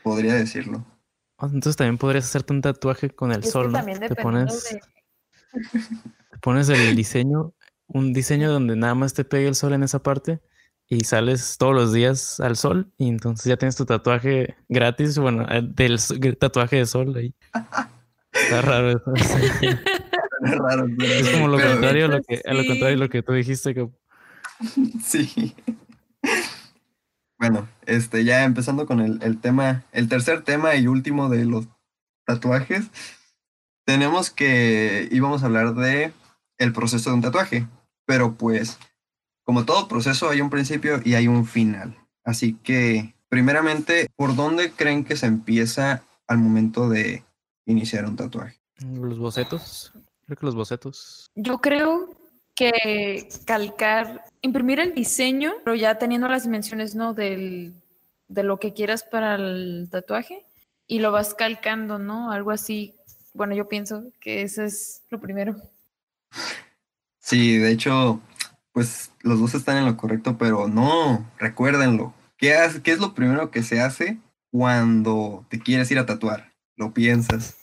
[0.04, 0.86] Podría decirlo.
[1.40, 3.84] Ah, entonces también podrías hacerte un tatuaje con el sol, ¿no?
[3.84, 4.78] Te pones,
[6.32, 7.54] te pones el diseño,
[7.88, 10.42] un diseño donde nada más te pegue el sol en esa parte
[10.88, 15.46] y sales todos los días al sol y entonces ya tienes tu tatuaje gratis, bueno,
[15.50, 16.00] eh, del
[16.38, 17.34] tatuaje de sol ahí.
[18.32, 19.14] Está raro eso.
[20.42, 23.90] raro, es como lo contrario, lo que, a lo contrario lo que tú dijiste que...
[25.04, 25.56] Sí.
[27.38, 31.68] Bueno, este, ya empezando con el, tema, el tercer tema y último de los
[32.26, 32.86] tatuajes,
[33.86, 36.14] tenemos que íbamos a hablar de
[36.58, 37.68] el proceso de un tatuaje,
[38.06, 38.80] pero pues
[39.46, 41.96] como todo proceso hay un principio y hay un final.
[42.24, 47.24] Así que, primeramente, ¿por dónde creen que se empieza al momento de
[47.66, 48.60] iniciar un tatuaje?
[48.80, 49.94] Los bocetos.
[50.26, 51.30] Creo que los bocetos.
[51.36, 52.18] Yo creo
[52.56, 57.14] que calcar, imprimir el diseño, pero ya teniendo las dimensiones, ¿no?
[57.14, 57.74] Del,
[58.28, 60.44] de lo que quieras para el tatuaje
[60.88, 62.32] y lo vas calcando, ¿no?
[62.32, 62.96] Algo así.
[63.34, 65.56] Bueno, yo pienso que eso es lo primero.
[67.20, 68.22] Sí, de hecho,
[68.76, 72.14] pues los dos están en lo correcto, pero no, recuérdenlo.
[72.38, 72.54] ¿Qué,
[72.84, 74.18] ¿Qué es lo primero que se hace
[74.52, 76.52] cuando te quieres ir a tatuar?
[76.76, 77.56] Lo piensas.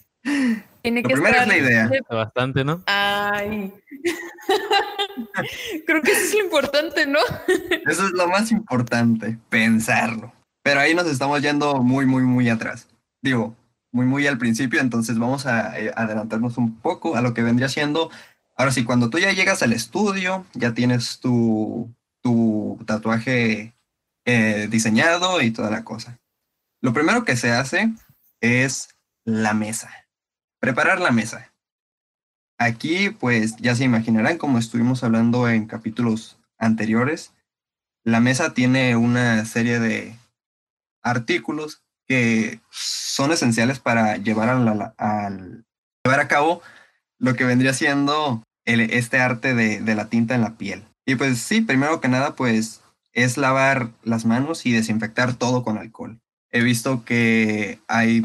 [0.80, 1.90] Tiene lo que primero es la idea.
[2.08, 2.82] Bastante, ¿no?
[2.86, 3.74] Ay.
[5.86, 7.18] Creo que eso es lo importante, ¿no?
[7.86, 10.32] Eso es lo más importante, pensarlo.
[10.62, 12.88] Pero ahí nos estamos yendo muy, muy, muy atrás.
[13.20, 13.54] Digo,
[13.92, 17.68] muy, muy al principio, entonces vamos a eh, adelantarnos un poco a lo que vendría
[17.68, 18.10] siendo.
[18.62, 21.92] Ahora sí, cuando tú ya llegas al estudio, ya tienes tu,
[22.22, 23.74] tu tatuaje
[24.24, 26.20] eh, diseñado y toda la cosa.
[26.80, 27.92] Lo primero que se hace
[28.40, 28.94] es
[29.24, 29.90] la mesa.
[30.60, 31.52] Preparar la mesa.
[32.56, 37.32] Aquí, pues ya se imaginarán, como estuvimos hablando en capítulos anteriores,
[38.04, 40.16] la mesa tiene una serie de
[41.02, 45.30] artículos que son esenciales para llevar a,
[46.04, 46.62] llevar a cabo
[47.18, 50.84] lo que vendría siendo este arte de, de la tinta en la piel.
[51.06, 52.80] Y pues sí, primero que nada, pues
[53.12, 56.18] es lavar las manos y desinfectar todo con alcohol.
[56.50, 58.22] He visto que hay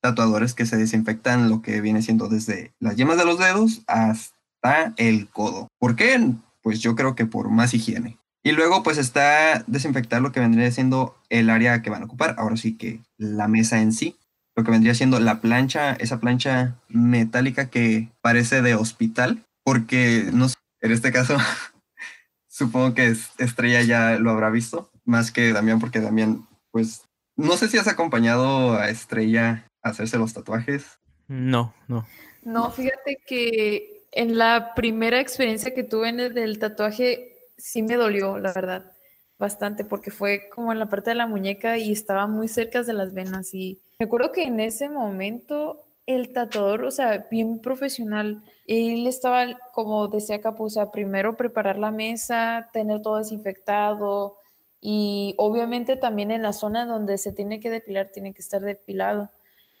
[0.00, 4.94] tatuadores que se desinfectan lo que viene siendo desde las yemas de los dedos hasta
[4.96, 5.68] el codo.
[5.78, 6.32] ¿Por qué?
[6.62, 8.18] Pues yo creo que por más higiene.
[8.42, 12.36] Y luego pues está desinfectar lo que vendría siendo el área que van a ocupar.
[12.38, 14.16] Ahora sí que la mesa en sí.
[14.54, 19.44] Lo que vendría siendo la plancha, esa plancha metálica que parece de hospital.
[19.66, 21.36] Porque, no sé, en este caso,
[22.46, 24.92] supongo que Estrella ya lo habrá visto.
[25.04, 27.02] Más que Damián, porque Damián, pues,
[27.34, 31.00] no sé si has acompañado a Estrella a hacerse los tatuajes.
[31.26, 32.06] No, no.
[32.44, 37.96] No, fíjate que en la primera experiencia que tuve en el del tatuaje sí me
[37.96, 38.92] dolió, la verdad,
[39.36, 42.92] bastante, porque fue como en la parte de la muñeca y estaba muy cerca de
[42.92, 43.52] las venas.
[43.52, 49.58] Y me acuerdo que en ese momento el tatuador, o sea, bien profesional, él estaba,
[49.72, 54.38] como decía Capu, primero preparar la mesa, tener todo desinfectado
[54.80, 59.30] y obviamente también en la zona donde se tiene que depilar, tiene que estar depilado.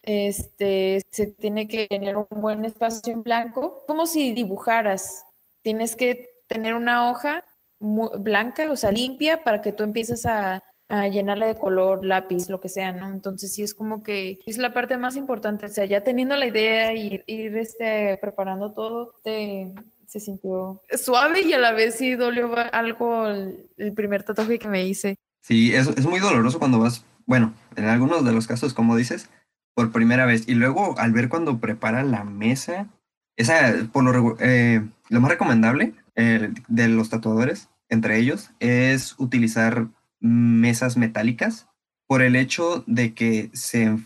[0.02, 5.24] Este, se tiene que tener un buen espacio en blanco, como si dibujaras.
[5.62, 7.44] Tienes que tener una hoja
[7.80, 12.60] blanca, o sea, limpia, para que tú empieces a, a llenarla de color, lápiz, lo
[12.60, 13.08] que sea, ¿no?
[13.08, 16.46] Entonces sí es como que es la parte más importante, o sea, ya teniendo la
[16.46, 22.54] idea y ir este, preparando todo, se sintió suave y a la vez sí dolió
[22.72, 25.16] algo el, primer tatuaje que me hice.
[25.42, 29.28] Sí, es, es muy doloroso cuando vas, bueno, en algunos de los casos, como dices,
[29.74, 32.88] por primera vez y luego al ver cuando prepara la mesa,
[33.36, 39.88] esa, por lo, eh, lo más recomendable eh, de los tatuadores, entre ellos, es utilizar
[40.26, 41.68] mesas metálicas
[42.06, 43.96] por el hecho de que se,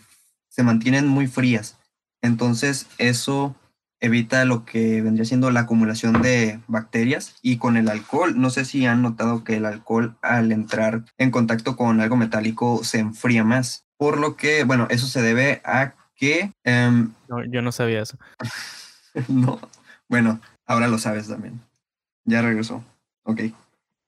[0.49, 1.77] se mantienen muy frías.
[2.21, 3.55] Entonces, eso
[4.01, 8.65] evita lo que vendría siendo la acumulación de bacterias y con el alcohol, no sé
[8.65, 13.43] si han notado que el alcohol al entrar en contacto con algo metálico se enfría
[13.43, 16.51] más, por lo que, bueno, eso se debe a que...
[16.63, 17.13] Em,
[17.49, 18.17] yo no sabía eso.
[19.27, 19.59] no,
[20.09, 21.61] bueno, ahora lo sabes también.
[22.25, 22.83] Ya regresó.
[23.23, 23.41] Ok.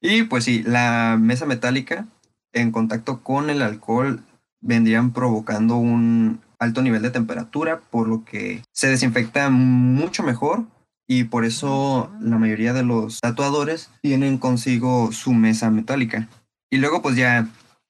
[0.06, 2.08] Y pues sí, la mesa metálica
[2.51, 4.22] en contacto con el alcohol
[4.60, 10.66] vendrían provocando un alto nivel de temperatura, por lo que se desinfecta mucho mejor
[11.08, 16.28] y por eso la mayoría de los tatuadores tienen consigo su mesa metálica.
[16.70, 17.47] Y luego pues ya,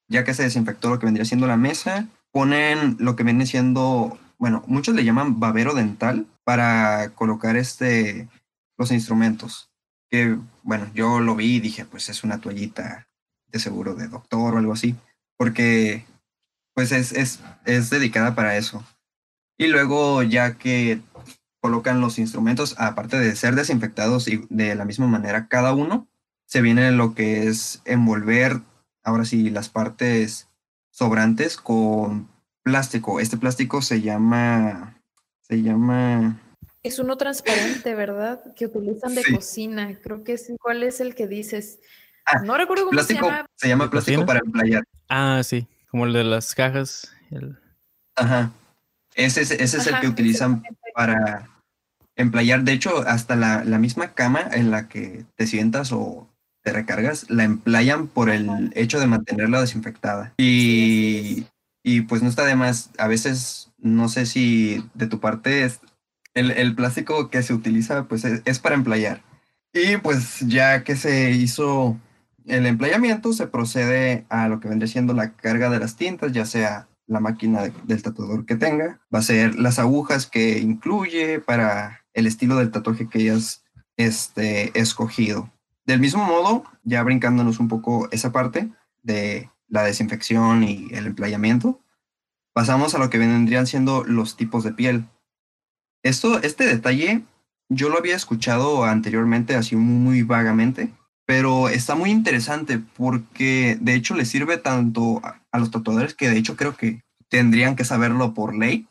[0.07, 4.20] ya que se desinfectó lo que vendría siendo la mesa, ponen lo que viene siendo,
[4.38, 8.30] bueno, muchos le llaman babero dental para colocar este,
[8.78, 9.72] los instrumentos
[10.14, 13.07] que, bueno, yo lo vi y dije, pues es una toallita
[13.47, 14.95] de seguro de doctor o algo así,
[15.38, 16.05] porque
[16.76, 18.86] pues es, es, es dedicada para eso.
[19.57, 21.01] Y luego ya que
[21.59, 26.07] colocan los instrumentos, aparte de ser desinfectados y de la misma manera cada uno,
[26.45, 28.61] se viene lo que es envolver,
[29.03, 30.47] ahora sí, las partes
[30.91, 32.30] sobrantes con
[32.61, 33.20] plástico.
[33.20, 34.95] Este plástico se llama,
[35.41, 36.39] se llama
[36.84, 38.41] es uno transparente, ¿verdad?
[38.55, 39.97] Que utilizan de cocina.
[40.03, 41.79] Creo que es cuál es el que dices.
[42.25, 43.45] Ah, no recuerdo cómo se llama.
[43.55, 44.84] Se llama plástico para emplayar.
[45.07, 47.11] Ah, sí, como el de las cajas.
[48.15, 48.51] Ajá.
[49.15, 50.63] Ese, ese es el que utilizan
[50.93, 51.49] para
[52.15, 52.63] emplayar.
[52.63, 56.27] De hecho, hasta la, la, misma cama en la que te sientas o
[56.63, 60.34] te recargas, la emplayan por el hecho de mantenerla desinfectada.
[60.38, 61.45] Y,
[61.84, 62.89] y pues no está de más.
[62.97, 65.65] A veces, no sé si de tu parte
[66.34, 69.21] el, plástico que se utiliza pues es, para emplayar.
[69.73, 71.97] Y pues ya que se hizo
[72.45, 76.45] el emplayamiento, se procede a lo que vendría siendo la carga de las tintas, ya
[76.45, 82.01] sea la máquina del tatuador que tenga, va a ser las agujas que incluye para
[82.13, 83.63] el estilo del tatuaje que hayas
[83.97, 85.51] este, escogido.
[85.86, 88.71] Del mismo modo, ya brincándonos un poco esa parte
[89.01, 91.81] de la desinfección y el emplayamiento,
[92.53, 95.05] pasamos a lo que vendrían siendo los tipos de piel.
[96.03, 97.23] Esto, este detalle
[97.69, 100.93] yo lo había escuchado anteriormente así muy, vagamente,
[101.25, 106.37] pero está muy interesante porque de hecho le sirve tanto a, los tatuadores que de
[106.37, 108.87] hecho creo que tendrían que saberlo por ley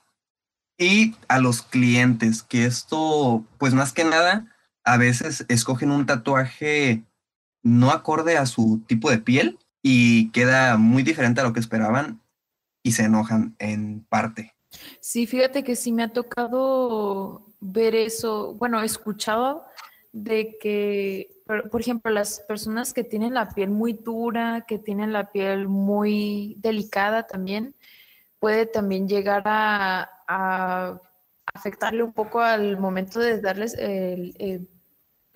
[0.79, 4.47] y a los clientes que esto pues más que nada
[4.85, 7.03] a veces escogen un tatuaje
[7.63, 12.21] no acorde a su tipo de piel y queda muy diferente a lo que esperaban
[12.83, 14.55] y se enojan en parte.
[15.01, 19.65] Sí, fíjate que sí me ha tocado ver eso, bueno, he escuchado
[20.13, 25.31] de que, por, ejemplo, las personas que tienen la piel muy dura, que tienen la
[25.31, 27.75] piel muy delicada también,
[28.39, 31.01] puede también llegar a,
[31.55, 34.69] afectarle un poco al momento de darles, el,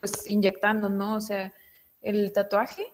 [0.01, 1.16] pues inyectando, ¿no?
[1.16, 1.53] O sea,
[2.01, 2.86] el tatuaje.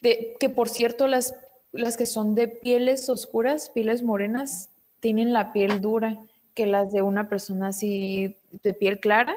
[0.00, 1.34] De, que por cierto, las,
[1.72, 4.70] las que son de pieles oscuras, pieles morenas,
[5.04, 6.16] tienen la piel dura
[6.54, 9.36] que las de una persona así de piel clara.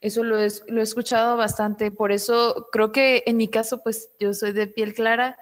[0.00, 1.92] Eso lo he, lo he escuchado bastante.
[1.92, 5.38] Por eso creo que en mi caso, pues yo soy de piel clara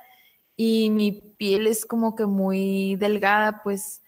[0.59, 4.03] y mi piel es como que muy delgada, pues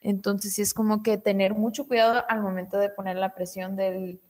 [0.00, 4.20] entonces sí es como que tener mucho cuidado al momento de poner la presión del,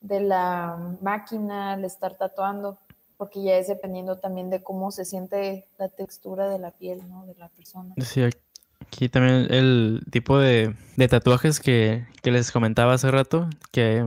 [0.00, 2.80] de la máquina, al estar tatuando,
[3.16, 7.26] porque ya es dependiendo también de cómo se siente la textura de la piel, ¿no?
[7.26, 7.94] De la persona.
[7.98, 8.22] Sí,
[8.92, 10.74] aquí también el tipo de,
[11.08, 14.04] tatuajes que, les comentaba hace rato, que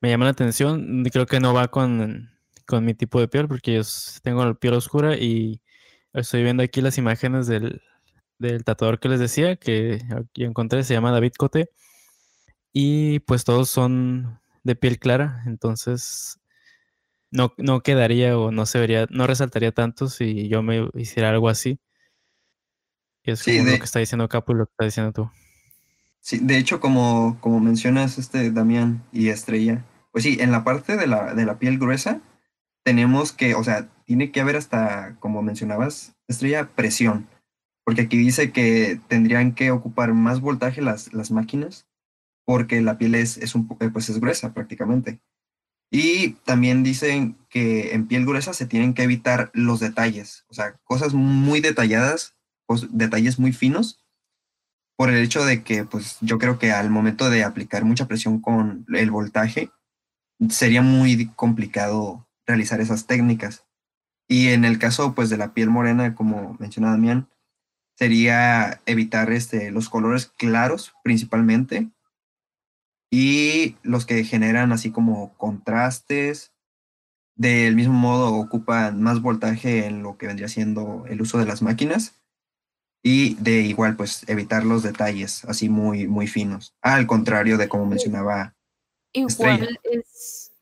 [0.00, 1.04] me llama la atención.
[1.12, 2.30] Creo que no va con,
[2.82, 3.82] mi tipo de piel porque yo
[4.22, 5.60] tengo la piel oscura y
[6.12, 7.80] estoy viendo aquí las imágenes del,
[8.64, 11.70] tatuador que les decía, que aquí encontré, se llama David Cote.
[12.72, 16.40] Y pues todos son de piel clara, entonces
[17.30, 21.48] no, no quedaría o no se vería, no resaltaría tanto si yo me hiciera algo
[21.48, 21.78] así.
[23.24, 25.30] Y es como lo que está diciendo Capo y lo que está diciendo tú.
[26.20, 30.96] Sí, de hecho, como, como mencionas este Damián y Estrella, pues sí, en la parte
[30.96, 32.20] de la, de la piel gruesa
[32.84, 37.26] tenemos que, o sea, tiene que haber hasta, como mencionabas, estrella, presión.
[37.84, 41.86] Porque aquí dice que tendrían que ocupar más voltaje las, las máquinas
[42.44, 45.20] porque la piel es, es, un, pues es gruesa prácticamente.
[45.90, 50.76] Y también dicen que en piel gruesa se tienen que evitar los detalles, o sea,
[50.84, 52.33] cosas muy detalladas,
[52.90, 54.04] detalles muy finos,
[54.96, 58.40] por el hecho de que, pues yo creo que al momento de aplicar mucha presión
[58.40, 59.70] con el voltaje,
[60.48, 63.64] sería muy complicado realizar esas técnicas.
[64.28, 67.28] Y en el caso pues de la piel morena, como mencionaba Damián,
[67.96, 71.90] sería evitar este, los colores claros principalmente
[73.10, 76.52] y los que generan así como contrastes.
[77.36, 81.62] Del mismo modo ocupan más voltaje en lo que vendría siendo el uso de las
[81.62, 82.23] máquinas
[83.04, 86.74] y de igual pues evitar los detalles así muy muy finos.
[86.80, 88.54] Al contrario de como mencionaba
[89.14, 90.52] Igual es,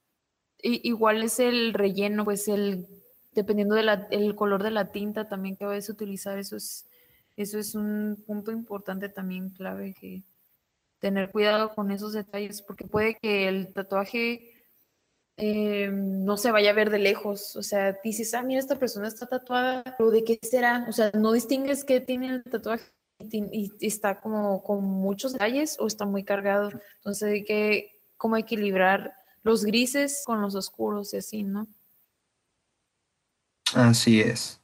[0.60, 2.86] igual es el relleno, pues el,
[3.32, 6.86] dependiendo del color de la tinta también que vayas a utilizar, eso es,
[7.36, 10.22] eso es un punto importante también clave que
[10.98, 14.51] tener cuidado con esos detalles, porque puede que el tatuaje
[15.44, 17.56] eh, no se vaya a ver de lejos.
[17.56, 20.86] O sea, dices, ah, mira, esta persona está tatuada, pero ¿de qué será?
[20.88, 22.84] O sea, no distingues qué tiene el tatuaje
[23.18, 26.70] y, está como con muchos detalles o está muy cargado.
[26.98, 31.66] Entonces hay que cómo equilibrar los grises con los oscuros y así, ¿no?
[33.74, 34.60] Así es.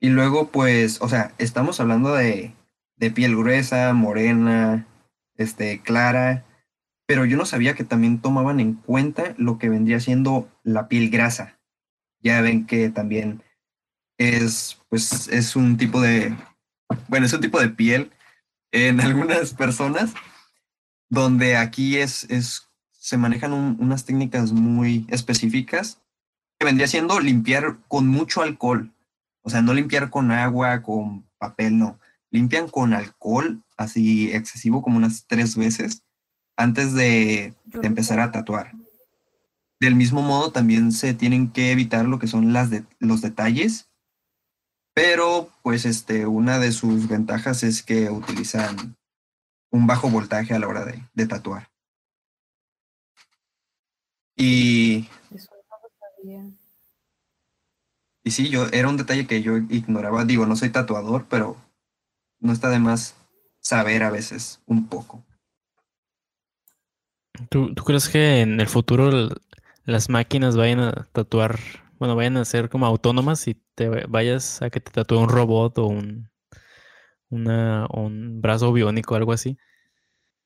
[0.00, 2.54] Y luego, pues, o sea, estamos hablando de,
[2.96, 4.86] de piel gruesa, morena,
[5.36, 6.46] este, clara,
[7.08, 11.08] pero yo no sabía que también tomaban en cuenta lo que vendría siendo la piel
[11.08, 11.58] grasa.
[12.20, 13.42] Ya ven que también
[14.18, 16.36] es, pues, es un tipo de,
[17.08, 18.10] bueno, es un tipo de piel
[18.72, 20.12] en algunas personas,
[21.08, 26.02] donde aquí es, es se manejan unas técnicas muy específicas
[26.58, 28.92] que vendría siendo limpiar con mucho alcohol.
[29.40, 31.98] O sea, no limpiar con agua, con papel, no.
[32.30, 36.02] Limpian con alcohol, así excesivo, como unas tres veces,
[36.58, 38.72] antes de, empezar a tatuar.
[39.80, 43.88] Del mismo modo, también se tienen que evitar lo que son las de, los detalles,
[44.92, 48.96] pero pues este, una de sus ventajas es que utilizan
[49.70, 50.84] un bajo voltaje a la hora
[51.14, 51.70] de tatuar.
[54.36, 55.08] Y.
[58.24, 60.24] Y sí, yo era un detalle que yo ignoraba.
[60.24, 61.56] Digo, no soy tatuador, pero
[62.40, 63.14] no está de más
[63.60, 65.24] saber a veces un poco.
[67.50, 69.28] ¿Tú, crees que en el futuro
[69.84, 71.58] las máquinas vayan a tatuar,
[71.98, 75.78] bueno, vayan a ser como autónomas y te vayas a que te tatúe un robot
[75.78, 76.30] o un,
[77.30, 79.58] una, un brazo biónico o algo así?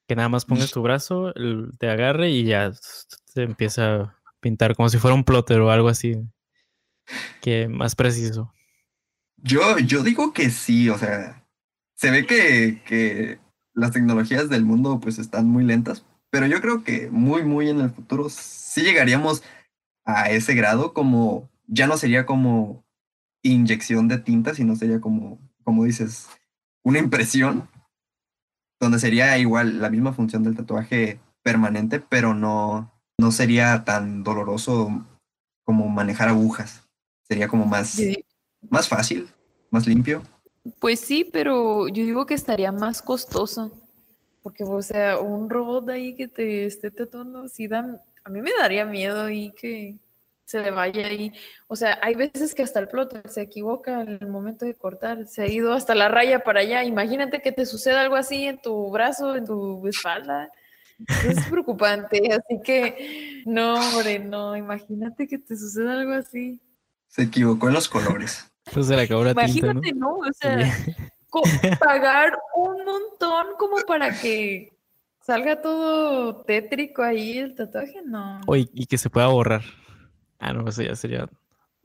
[0.06, 1.32] Que nada más pongas tu brazo,
[1.78, 5.88] te agarre y ya se empieza a pintar como si fuera un plotter o algo
[5.88, 6.16] así.
[7.40, 8.52] Que más preciso.
[9.36, 11.44] Yo, yo digo que sí, o sea,
[11.94, 13.38] se ve que, que
[13.74, 17.80] las tecnologías del mundo pues están muy lentas, pero yo creo que muy, muy en
[17.80, 19.42] el futuro sí llegaríamos
[20.06, 22.86] a ese grado como, ya no sería como
[23.42, 26.28] inyección de tinta, sino sería como, como dices,
[26.82, 27.68] una impresión,
[28.80, 35.06] donde sería igual la misma función del tatuaje permanente, pero no, no sería tan doloroso
[35.64, 36.88] como manejar agujas.
[37.28, 38.00] Sería como más,
[38.70, 39.28] más fácil,
[39.70, 40.22] más limpio.
[40.80, 43.81] Pues sí, pero yo digo que estaría más costoso.
[44.42, 48.50] Porque, o sea, un robot ahí que te esté tratando, sí dan, a mí me
[48.58, 49.96] daría miedo y que
[50.44, 51.32] se le vaya ahí.
[51.66, 55.26] O sea, hay veces que hasta el plotter se equivoca en el momento de cortar,
[55.26, 56.84] se ha ido hasta la raya para allá.
[56.84, 60.50] Imagínate que te suceda algo así en tu brazo, en tu espalda.
[61.26, 66.60] Es preocupante, así que no, hombre, no, imagínate que te suceda algo así.
[67.08, 68.46] Se equivocó en los colores.
[68.72, 70.16] Pues se le acabó la Imagínate, ¿no?
[70.18, 70.58] O sea,
[71.80, 74.72] pagar un montón como para que
[75.20, 78.40] salga todo tétrico ahí el tatuaje, no.
[78.46, 79.62] Oye, y que se pueda borrar.
[80.38, 81.28] Ah, no, eso ya sería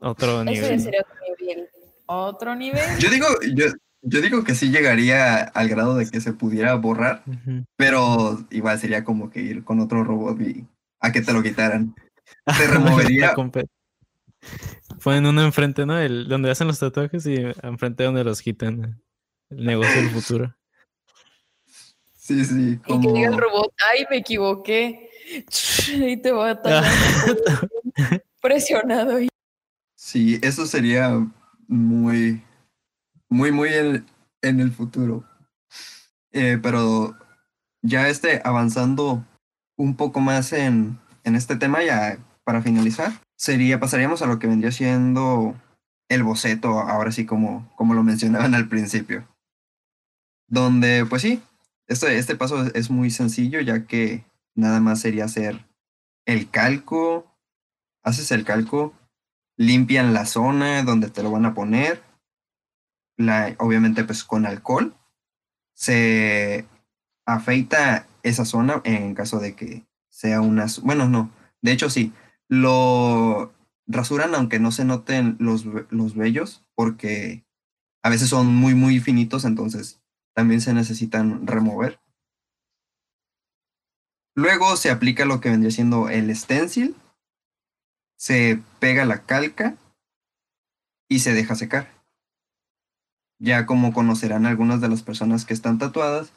[0.00, 0.64] otro nivel.
[0.64, 1.68] Eso ya sería otro nivel.
[2.06, 2.98] Otro nivel.
[2.98, 3.66] Yo digo, yo,
[4.02, 7.22] yo digo que sí llegaría al grado de que se pudiera borrar,
[7.76, 10.66] pero igual sería como que ir con otro robot y
[11.00, 11.94] a que te lo quitaran.
[12.56, 13.34] Se removería.
[15.02, 15.98] Ponen uno enfrente, ¿no?
[15.98, 19.00] El, donde hacen los tatuajes y enfrente donde los quitan.
[19.50, 20.54] El negocio del futuro.
[22.16, 22.78] Sí, sí.
[22.86, 23.00] Como...
[23.00, 25.04] Y que diga el robot, ay, me equivoqué.
[25.88, 26.84] Y te va a estar
[28.40, 29.18] presionado.
[29.94, 31.26] Sí, eso sería
[31.66, 32.42] muy,
[33.28, 35.24] muy, muy en, el futuro.
[36.32, 37.14] Eh, pero
[37.82, 39.24] ya este, avanzando
[39.76, 44.46] un poco más en, en este tema, ya para finalizar, sería, pasaríamos a lo que
[44.46, 45.54] vendría siendo
[46.08, 49.26] el boceto, ahora sí como, como lo mencionaban al principio.
[50.48, 51.42] Donde, pues sí,
[51.86, 54.24] este, este paso es muy sencillo, ya que
[54.54, 55.66] nada más sería hacer
[56.26, 57.26] el calco,
[58.02, 58.94] haces el calco,
[59.56, 62.02] limpian la zona donde te lo van a poner,
[63.16, 64.94] la, obviamente pues con alcohol,
[65.74, 66.66] se
[67.26, 71.30] afeita esa zona en caso de que sea una, bueno, no,
[71.62, 72.12] de hecho sí,
[72.48, 73.52] lo
[73.86, 77.44] rasuran aunque no se noten los, los vellos porque
[78.02, 79.97] a veces son muy, muy finitos, entonces
[80.38, 81.98] también se necesitan remover.
[84.36, 86.94] Luego se aplica lo que vendría siendo el stencil,
[88.16, 89.74] se pega la calca
[91.08, 91.88] y se deja secar.
[93.40, 96.32] Ya como conocerán algunas de las personas que están tatuadas,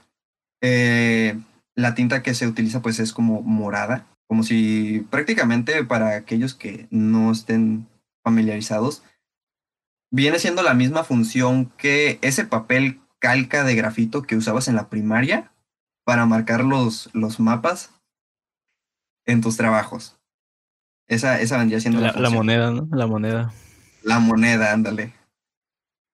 [0.64, 1.40] eh,
[1.76, 6.88] la tinta que se utiliza pues es como morada, como si prácticamente para aquellos que
[6.90, 7.88] no estén
[8.24, 9.04] familiarizados,
[10.10, 14.90] viene siendo la misma función que ese papel calca de grafito que usabas en la
[14.90, 15.54] primaria
[16.04, 17.92] para marcar los, los mapas
[19.26, 20.18] en tus trabajos.
[21.08, 22.88] Esa, esa vendría siendo la, la, moneda, ¿no?
[22.92, 23.54] La moneda.
[24.02, 25.14] La moneda, ándale.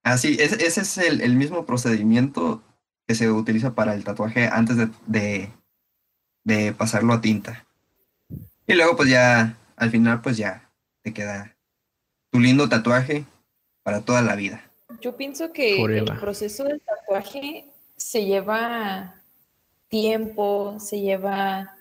[0.04, 2.62] Así, ese, ese es el, el, mismo procedimiento
[3.08, 5.52] que se utiliza para el tatuaje antes de, de,
[6.44, 7.66] de pasarlo a tinta.
[8.68, 10.70] Y luego, pues ya, al final, pues ya
[11.04, 11.56] te queda
[12.32, 13.26] tu lindo tatuaje
[13.84, 14.67] para toda la vida.
[15.02, 19.16] Yo pienso que el proceso del tatuaje se lleva
[19.90, 21.76] tiempo, se lleva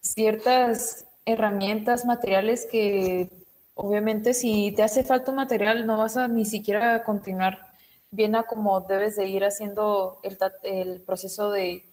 [0.00, 3.28] ciertas herramientas, materiales que
[3.74, 7.70] obviamente si te hace falta un material no vas a ni siquiera continuar
[8.10, 11.84] bien a como debes de ir haciendo el, el proceso de,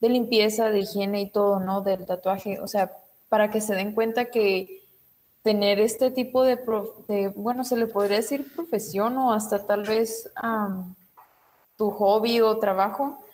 [0.00, 1.82] de, limpieza, de higiene y todo, ¿no?
[1.82, 2.58] Del tatuaje.
[2.60, 2.90] O sea,
[3.28, 4.81] para que se den cuenta que
[5.42, 6.58] tener este tipo de,
[7.34, 10.30] bueno, se le podría decir profesión o hasta tal vez
[11.76, 13.24] tu hobby o trabajo,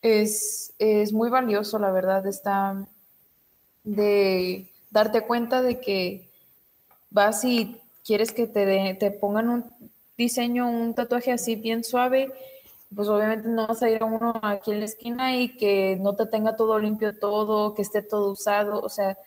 [0.00, 2.86] es, es, muy valioso, la verdad, está
[3.84, 6.28] de darte cuenta de que
[7.10, 9.64] vas y quieres que te, te pongan un
[10.16, 12.32] diseño, un tatuaje así bien suave,
[12.94, 16.14] pues obviamente no vas a ir a uno aquí en la esquina y que no
[16.14, 19.18] te tenga todo limpio todo, que esté todo usado, o sea,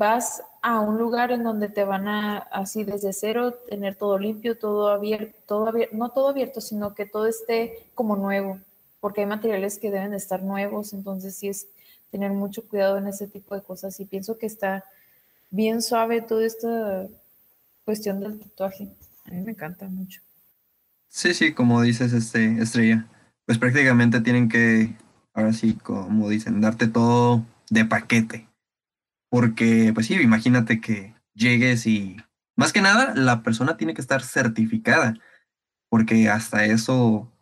[0.00, 4.56] vas a un lugar en donde te van a, así desde cero, tener todo limpio,
[4.56, 8.58] todo abierto, todo no todo abierto, sino que todo esté como nuevo,
[8.98, 11.66] porque hay materiales que deben de estar nuevos, entonces sí es
[12.10, 14.86] tener mucho cuidado en ese tipo de cosas y pienso que está
[15.50, 17.06] bien suave toda esta
[17.84, 18.88] cuestión del tatuaje.
[19.26, 20.22] A mí me encanta mucho.
[21.08, 23.06] Sí, sí, como dices, este, Estrella,
[23.44, 24.96] pues prácticamente tienen que,
[25.34, 28.49] ahora sí, como dicen, darte todo de paquete
[29.30, 32.16] porque, pues sí, imagínate que llegues y,
[32.56, 35.14] más que nada, la persona tiene que estar certificada,
[35.88, 37.32] porque hasta eso,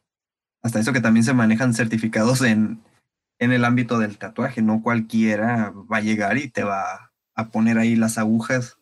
[0.63, 2.83] hasta eso que también se manejan certificados en,
[3.39, 7.79] en el ámbito del tatuaje, no cualquiera va a llegar y te va a poner
[7.79, 8.79] ahí las agujas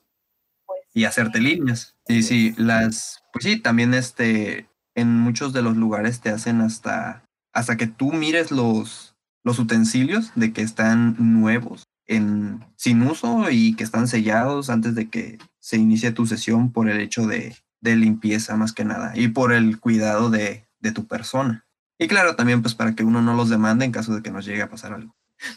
[0.93, 1.97] y hacerte líneas.
[2.09, 7.25] Y sí, las, pues sí, también este, en muchos de los lugares te hacen hasta,
[7.53, 13.75] hasta que tú mires los, los utensilios de que están nuevos en, sin uso y
[13.75, 17.97] que están sellados antes de que se inicie tu sesión por el hecho de, de
[17.97, 21.67] limpieza más que nada y por el cuidado de, de, tu persona.
[21.99, 24.45] Y claro, también pues para que uno no los demande en caso de que nos
[24.45, 25.15] llegue a pasar algo.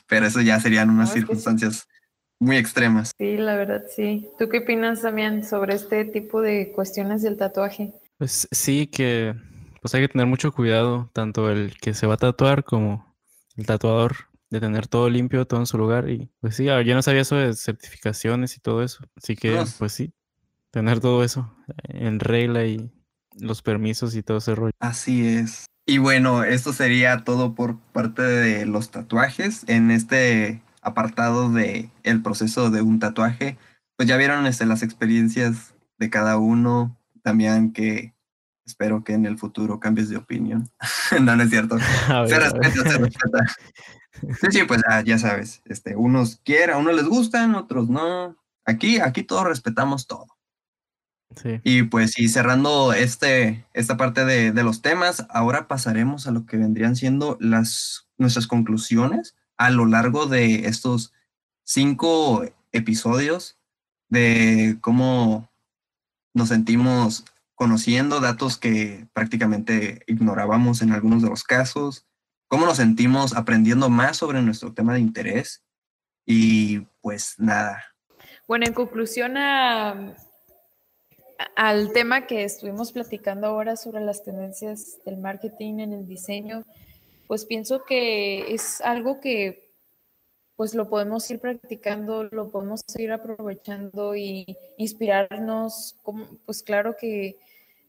[0.07, 1.87] Pero eso ya serían unas circunstancias
[2.39, 3.11] muy extremas.
[3.17, 4.27] Sí, la verdad, sí.
[4.39, 7.93] ¿Tú qué opinas también sobre este tipo de cuestiones del tatuaje?
[8.17, 9.35] Pues sí, que
[9.81, 13.15] pues hay que tener mucho cuidado, tanto el que se va a tatuar como
[13.55, 16.09] el tatuador, de tener todo limpio, todo en su lugar.
[16.09, 19.03] Y pues sí, yo no sabía eso de certificaciones y todo eso.
[19.15, 20.13] Así que, pues sí,
[20.71, 22.91] tener todo eso en regla y
[23.39, 24.73] los permisos y todo ese rollo.
[24.79, 25.65] Así es.
[25.85, 29.63] Y bueno, esto sería todo por parte de los tatuajes.
[29.67, 33.57] En este apartado de el proceso de un tatuaje,
[33.95, 38.13] pues ya vieron este, las experiencias de cada uno, también que
[38.65, 40.69] espero que en el futuro cambies de opinión.
[41.21, 41.77] no, no es cierto.
[42.27, 43.45] se respeta, se respeta.
[44.11, 48.37] Sí, sí, pues ya, sabes, este, unos quieren, a unos les gustan, otros no.
[48.65, 50.27] Aquí, aquí todos respetamos todo.
[51.35, 51.61] Sí.
[51.63, 56.45] Y pues y cerrando este, esta parte de, de, los temas, ahora pasaremos a lo
[56.45, 61.13] que vendrían siendo las, nuestras conclusiones a lo largo de estos
[61.63, 63.59] cinco episodios
[64.09, 65.51] de cómo
[66.33, 72.05] nos sentimos conociendo datos que prácticamente ignorábamos en algunos de los casos,
[72.49, 75.63] cómo nos sentimos aprendiendo más sobre nuestro tema de interés
[76.25, 77.85] y pues nada.
[78.47, 79.37] Bueno, en conclusión
[81.55, 86.65] al tema que estuvimos platicando ahora sobre las tendencias del marketing en el diseño,
[87.27, 89.69] pues pienso que es algo que
[90.55, 95.95] pues lo podemos ir practicando, lo podemos ir aprovechando y inspirarnos,
[96.45, 97.37] pues claro que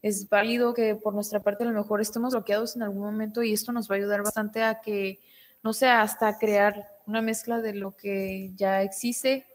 [0.01, 3.53] es válido que por nuestra parte a lo mejor estemos bloqueados en algún momento y
[3.53, 5.19] esto nos va a ayudar bastante a que,
[5.63, 9.45] no sé, hasta crear una mezcla de lo que ya existe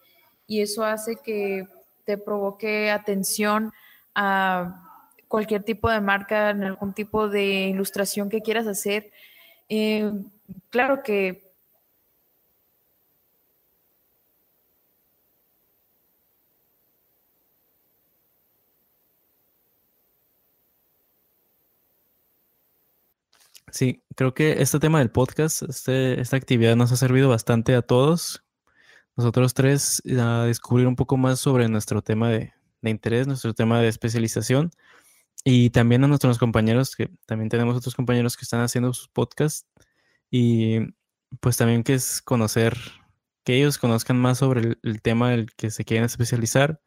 [0.47, 1.67] y eso hace que
[2.05, 3.73] te provoque atención
[4.15, 4.83] a
[5.29, 9.11] cualquier tipo de marca, en algún tipo de ilustración que quieras hacer.
[9.69, 10.13] Eh,
[10.71, 11.46] claro que
[23.73, 27.83] Sí, creo que este tema del podcast, este, esta actividad nos ha servido bastante a
[27.83, 28.45] todos,
[29.17, 32.53] nosotros tres, a descubrir un poco más sobre nuestro tema de,
[32.83, 34.71] de interés, nuestro tema de especialización.
[35.45, 39.67] Y también a nuestros compañeros, que también tenemos otros compañeros que están haciendo sus podcasts.
[40.31, 40.81] Y
[41.41, 42.77] pues también que es conocer,
[43.45, 46.81] que ellos conozcan más sobre el, tema del que se quieren especializar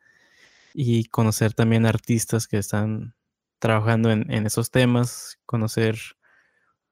[0.74, 3.16] y conocer también artistas que están
[3.60, 5.98] trabajando en, esos temas, conocer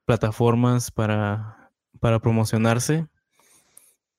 [0.08, 3.08] plataformas para, para promocionarse.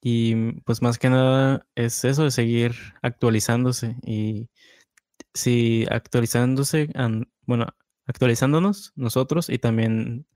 [0.01, 4.49] Y pues más que nada es eso de seguir actualizándose y
[5.35, 6.91] si actualizándose,
[7.47, 7.67] bueno,
[8.07, 10.27] actualizándonos nosotros y también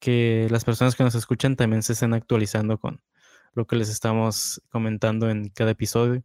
[0.00, 3.00] que las personas que nos escuchan también se estén actualizando con
[3.54, 6.24] lo que les estamos comentando en cada episodio.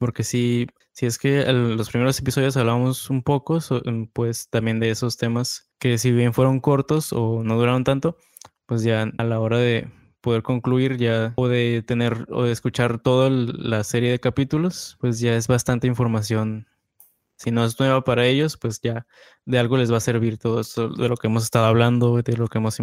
[0.00, 4.80] Porque si, si es que en los primeros episodios hablamos un poco, em, pues también
[4.80, 8.16] de esos temas que si bien fueron cortos o no duraron tanto,
[8.64, 9.90] pues ya a la hora de
[10.22, 15.20] poder concluir ya o de tener o de escuchar toda la serie de capítulos, pues
[15.20, 16.66] ya es bastante información
[17.36, 19.06] si no es nueva para ellos, pues ya
[19.44, 22.36] de algo les va a servir todo esto de lo que hemos estado hablando, de
[22.38, 22.78] lo que hemos,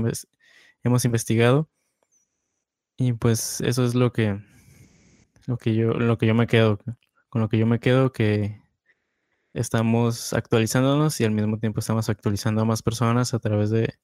[0.83, 1.67] hemos investigado.
[2.97, 4.39] Y pues eso es lo que,
[5.47, 6.79] lo que yo, lo que yo me quedo,
[7.29, 8.61] con lo que yo me quedo que
[9.53, 13.95] estamos actualizándonos y al mismo tiempo estamos actualizando a más personas a través de,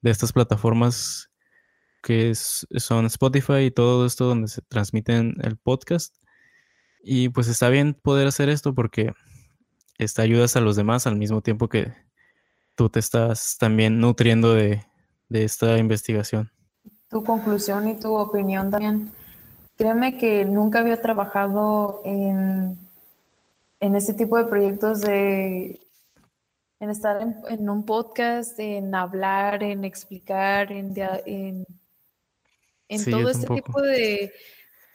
[0.00, 1.30] de estas plataformas
[2.02, 6.16] que son Spotify y todo esto donde se transmiten el podcast.
[7.02, 9.12] Y pues está bien poder hacer esto porque
[9.98, 11.92] este, ayudas a los demás al mismo tiempo que
[12.74, 14.84] tú te estás también nutriendo de,
[15.30, 16.50] esta investigación.
[17.10, 19.10] Tu conclusión y tu opinión también.
[19.78, 22.76] Créeme que nunca había trabajado en,
[23.78, 25.80] en este tipo de proyectos de
[26.80, 30.92] en estar en, un podcast, en hablar, en explicar, en,
[31.26, 31.64] en,
[32.88, 34.32] en todo este tipo de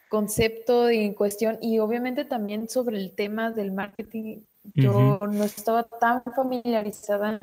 [0.09, 4.41] concepto y en cuestión, y obviamente también sobre el tema del marketing.
[4.75, 7.39] Yo no estaba tan familiarizada,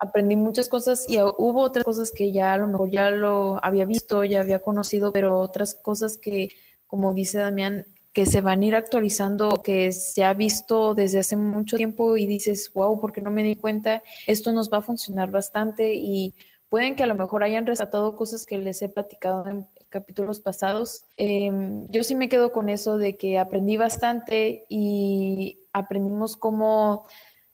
[0.00, 3.84] aprendí muchas cosas y hubo otras cosas que ya a lo mejor ya lo había
[3.84, 6.50] visto, ya había conocido, pero otras cosas que,
[6.92, 11.36] como dice Damián, que se van a ir actualizando, que se ha visto desde hace
[11.36, 15.30] mucho tiempo y dices, wow, porque no me di cuenta, esto nos va a funcionar
[15.30, 16.34] bastante y
[16.68, 21.04] pueden que a lo mejor hayan rescatado cosas que les he platicado en capítulos pasados.
[21.16, 27.06] Em, yo sí me quedo con eso de que aprendí bastante y aprendimos cómo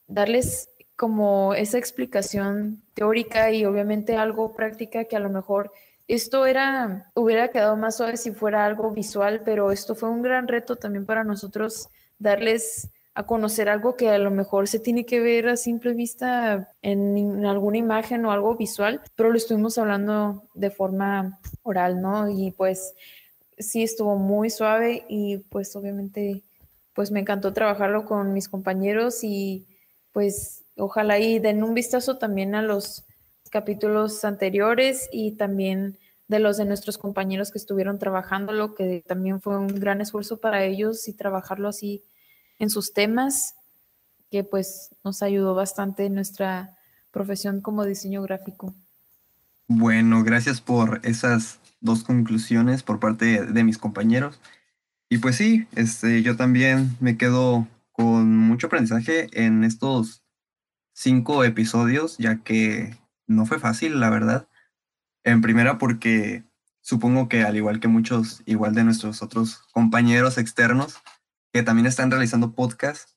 [0.08, 5.70] darles como esa explicación teórica y obviamente algo práctica que a lo mejor
[6.08, 10.48] esto era, hubiera quedado más suave si fuera algo visual, pero esto fue un gran
[10.48, 11.88] reto también para nosotros
[12.18, 16.72] darles a conocer algo que a lo mejor se tiene que ver a simple vista
[16.82, 22.30] en, alguna imagen o algo visual, pero lo estuvimos hablando de forma oral, ¿no?
[22.30, 22.94] Y pues
[23.58, 26.42] sí estuvo muy suave y pues obviamente
[26.94, 29.66] pues me encantó trabajarlo con mis compañeros y
[30.12, 33.04] pues ojalá y den un vistazo también a los
[33.48, 39.58] capítulos anteriores y también de los de nuestros compañeros que estuvieron trabajándolo, que también fue
[39.58, 42.02] un gran esfuerzo para ellos y trabajarlo así
[42.58, 43.54] en sus temas,
[44.30, 46.76] que pues nos ayudó bastante en nuestra
[47.10, 48.74] profesión como diseño gráfico.
[49.68, 54.40] Bueno, gracias por esas dos conclusiones por parte de mis compañeros.
[55.08, 60.22] Y pues sí, este, yo también me quedo con mucho aprendizaje en estos
[60.92, 62.96] cinco episodios, ya que
[63.28, 64.48] no fue fácil, la verdad.
[65.22, 66.44] En primera porque
[66.80, 70.96] supongo que al igual que muchos, igual de nuestros otros compañeros externos,
[71.52, 73.10] que también están realizando podcast,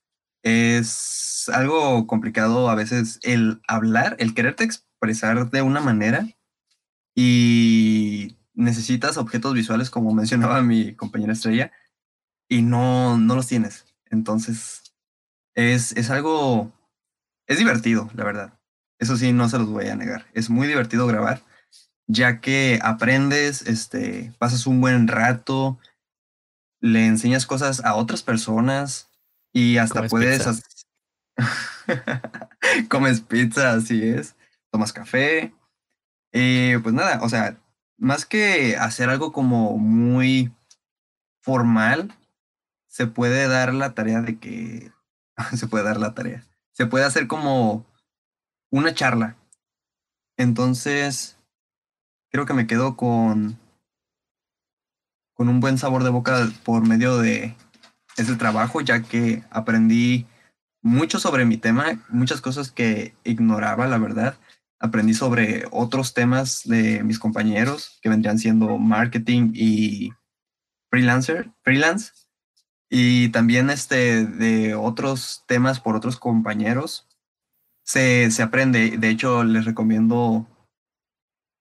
[0.43, 6.27] es algo complicado a veces el hablar, el quererte expresar de una manera
[7.15, 11.71] y necesitas objetos visuales, como mencionaba mi compañera Estrella,
[12.49, 13.85] y no, no los tienes.
[14.09, 14.93] Entonces,
[15.55, 16.73] es, es algo,
[17.47, 18.60] es divertido, la verdad.
[19.01, 20.27] Eso sí, no se los voy a negar.
[20.33, 21.41] Es muy divertido grabar,
[22.05, 25.79] ya que aprendes, este, pasas un buen rato,
[26.81, 29.09] le enseñas cosas a otras personas
[29.51, 30.45] y hasta puedes...
[32.89, 34.35] Comes pizza, así es.
[34.69, 35.51] Tomas café.
[36.31, 37.57] Eh, pues nada, o sea,
[37.97, 40.53] más que hacer algo como muy
[41.41, 42.15] formal,
[42.87, 44.91] se puede dar la tarea de que...
[45.57, 46.45] se puede dar la tarea.
[46.73, 47.89] Se puede hacer como
[48.71, 49.35] una charla.
[50.37, 51.37] Entonces,
[52.31, 53.59] creo que me quedo con
[55.41, 57.55] con un buen sabor de boca por medio de
[58.15, 60.27] ese trabajo, ya que aprendí
[60.83, 64.37] mucho sobre mi tema, muchas cosas que ignoraba, la verdad.
[64.79, 70.11] Aprendí sobre otros temas de mis compañeros que vendrían siendo marketing y
[70.91, 72.11] freelancer, freelance.
[72.87, 77.07] Y también este, de otros temas por otros compañeros.
[77.91, 78.97] Se, se aprende.
[78.97, 80.47] De hecho, les recomiendo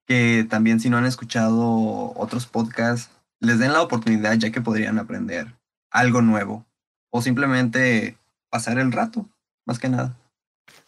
[0.06, 3.10] que también si no han escuchado otros podcasts,
[3.40, 5.56] les den la oportunidad ya que podrían aprender
[5.90, 6.64] algo nuevo
[7.10, 8.16] o simplemente
[8.48, 9.28] pasar el rato,
[9.66, 10.16] más que nada.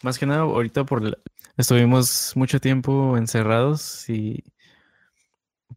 [0.01, 1.19] Más que nada, ahorita por
[1.57, 4.45] estuvimos mucho tiempo encerrados y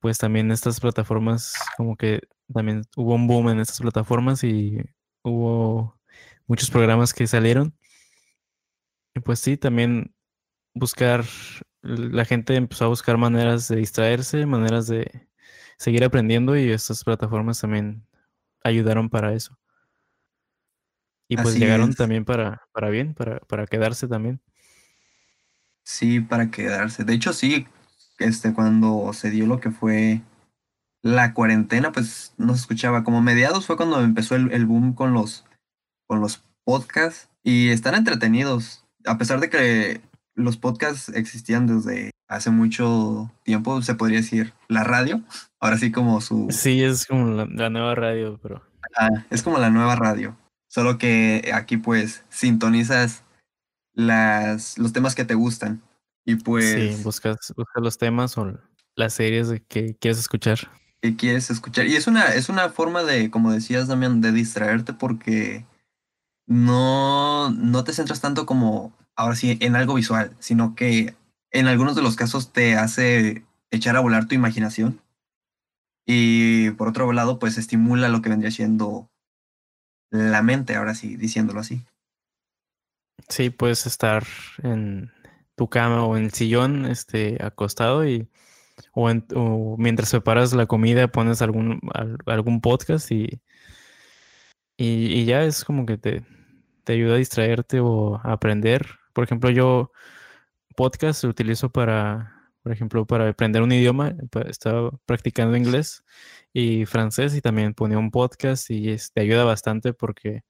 [0.01, 2.21] pues también estas plataformas, como que
[2.55, 4.79] también hubo un boom en estas plataformas y
[5.25, 5.99] hubo
[6.47, 7.75] muchos programas que salieron.
[9.17, 10.15] Y pues sí, también
[10.75, 11.25] buscar,
[11.81, 15.27] la gente empezó a buscar maneras de distraerse, maneras de,
[15.79, 18.07] seguir aprendiendo y estas plataformas también
[18.63, 19.59] ayudaron para eso.
[21.29, 24.41] Y pues llegaron también para, para bien, para, para quedarse también.
[25.83, 27.05] Sí, para quedarse.
[27.05, 27.67] De hecho, sí,
[28.19, 30.21] este, cuando se dio lo que fue
[31.03, 33.03] la cuarentena, pues no se escuchaba.
[33.03, 35.45] Como mediados fue cuando empezó el, el boom con los,
[36.07, 38.86] con los podcasts y están entretenidos.
[39.07, 40.01] A pesar de que
[40.35, 45.23] los podcasts existían desde hace mucho tiempo, se podría decir, la radio.
[45.61, 46.49] Ahora sí como su...
[46.51, 48.63] Sí, es como la, nueva radio, pero...
[48.97, 50.37] Ah, es como la nueva radio.
[50.69, 53.25] Solo que aquí pues sintonizas
[53.95, 55.83] las, los temas que te gustan.
[56.25, 56.97] Y pues...
[56.97, 58.59] Sí, buscas, buscas los temas o
[58.95, 60.59] las series que quieres escuchar.
[61.01, 61.87] Que quieres escuchar.
[61.87, 65.65] Y es una, es una forma de, como decías, Damián, de distraerte porque
[66.47, 71.17] no, no te centras tanto como ahora sí, en algo visual, sino que
[71.51, 75.01] en algunos de los casos te hace echar a volar tu imaginación.
[76.07, 79.11] Y por otro lado, pues estimula lo que vendría siendo
[80.11, 81.83] la mente, ahora sí, diciéndolo así.
[83.29, 84.25] Sí, puedes estar
[84.63, 85.11] en
[85.57, 88.29] tu cama o en el sillón, este, acostado y
[88.93, 91.81] o, mientras preparas la comida pones algún,
[92.27, 93.41] algún podcast y,
[94.77, 96.25] y, y, ya es como que te,
[96.85, 99.93] te ayuda a distraerte o a aprender por ejemplo, yo
[100.77, 104.15] podcast utilizo para, por ejemplo, para aprender un idioma.
[104.47, 106.05] Estaba practicando inglés
[106.53, 110.43] y francés y también ponía un podcast y te ayuda bastante porque,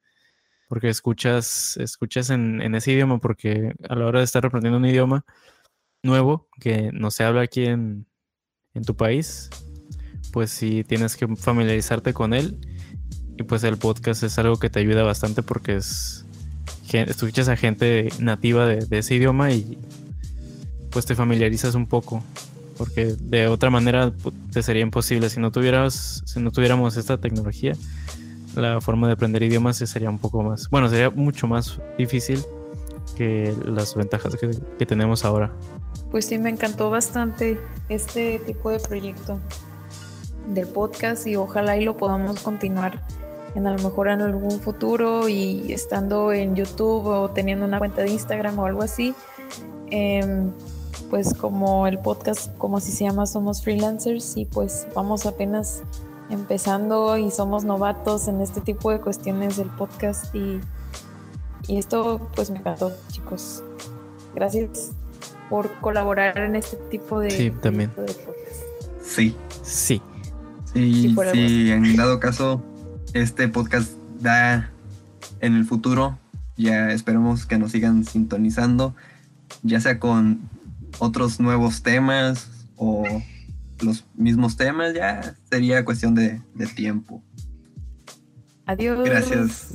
[0.67, 5.25] porque escuchas, escuchas en, ese idioma porque a la hora de estar aprendiendo un idioma
[6.03, 8.09] nuevo que no se habla aquí en,
[8.75, 9.49] en tu país,
[10.33, 12.59] pues sí tienes que familiarizarte con él.
[13.37, 16.27] Y pues el podcast es algo que te ayuda bastante porque es
[16.93, 19.79] escuchas a gente nativa de, ese idioma y
[20.91, 22.23] pues te familiarizas un poco.
[22.79, 25.31] Porque de otra manera pues, te sería imposible.
[25.31, 27.75] Si no tuvieras, si no tuviéramos esta tecnología,
[28.55, 32.43] la forma de aprender idiomas sería un poco más, bueno, sería mucho más difícil
[33.15, 35.53] que las ventajas que, tenemos ahora.
[36.11, 37.59] Pues sí, me encantó bastante
[37.89, 39.41] este tipo de proyecto
[40.49, 43.03] del podcast y ojalá y lo podamos continuar
[43.57, 48.03] en a lo mejor en algún futuro y estando en YouTube o teniendo una cuenta
[48.03, 49.15] de Instagram o algo así.
[49.91, 50.53] Em,
[51.11, 55.83] pues como el podcast, como así se llama, somos freelancers y pues vamos apenas
[56.31, 60.61] empezando y somos novatos en este tipo de cuestiones del podcast y
[61.69, 63.63] y esto pues me encantó, chicos.
[64.35, 64.93] Gracias
[65.51, 67.91] por colaborar en este tipo de, sí, también.
[69.03, 69.35] Sí.
[69.63, 70.03] Sí.
[70.73, 72.63] Sí, sí, en dado caso,
[73.21, 74.71] este podcast da
[75.41, 76.19] en el futuro,
[76.57, 78.95] ya esperemos que nos sigan sintonizando,
[79.63, 80.49] ya sea con
[80.99, 83.05] otros nuevos temas o
[83.81, 87.23] los mismos temas, ya sería cuestión de, de tiempo.
[88.67, 89.05] Adiós.
[89.05, 89.75] Gracias.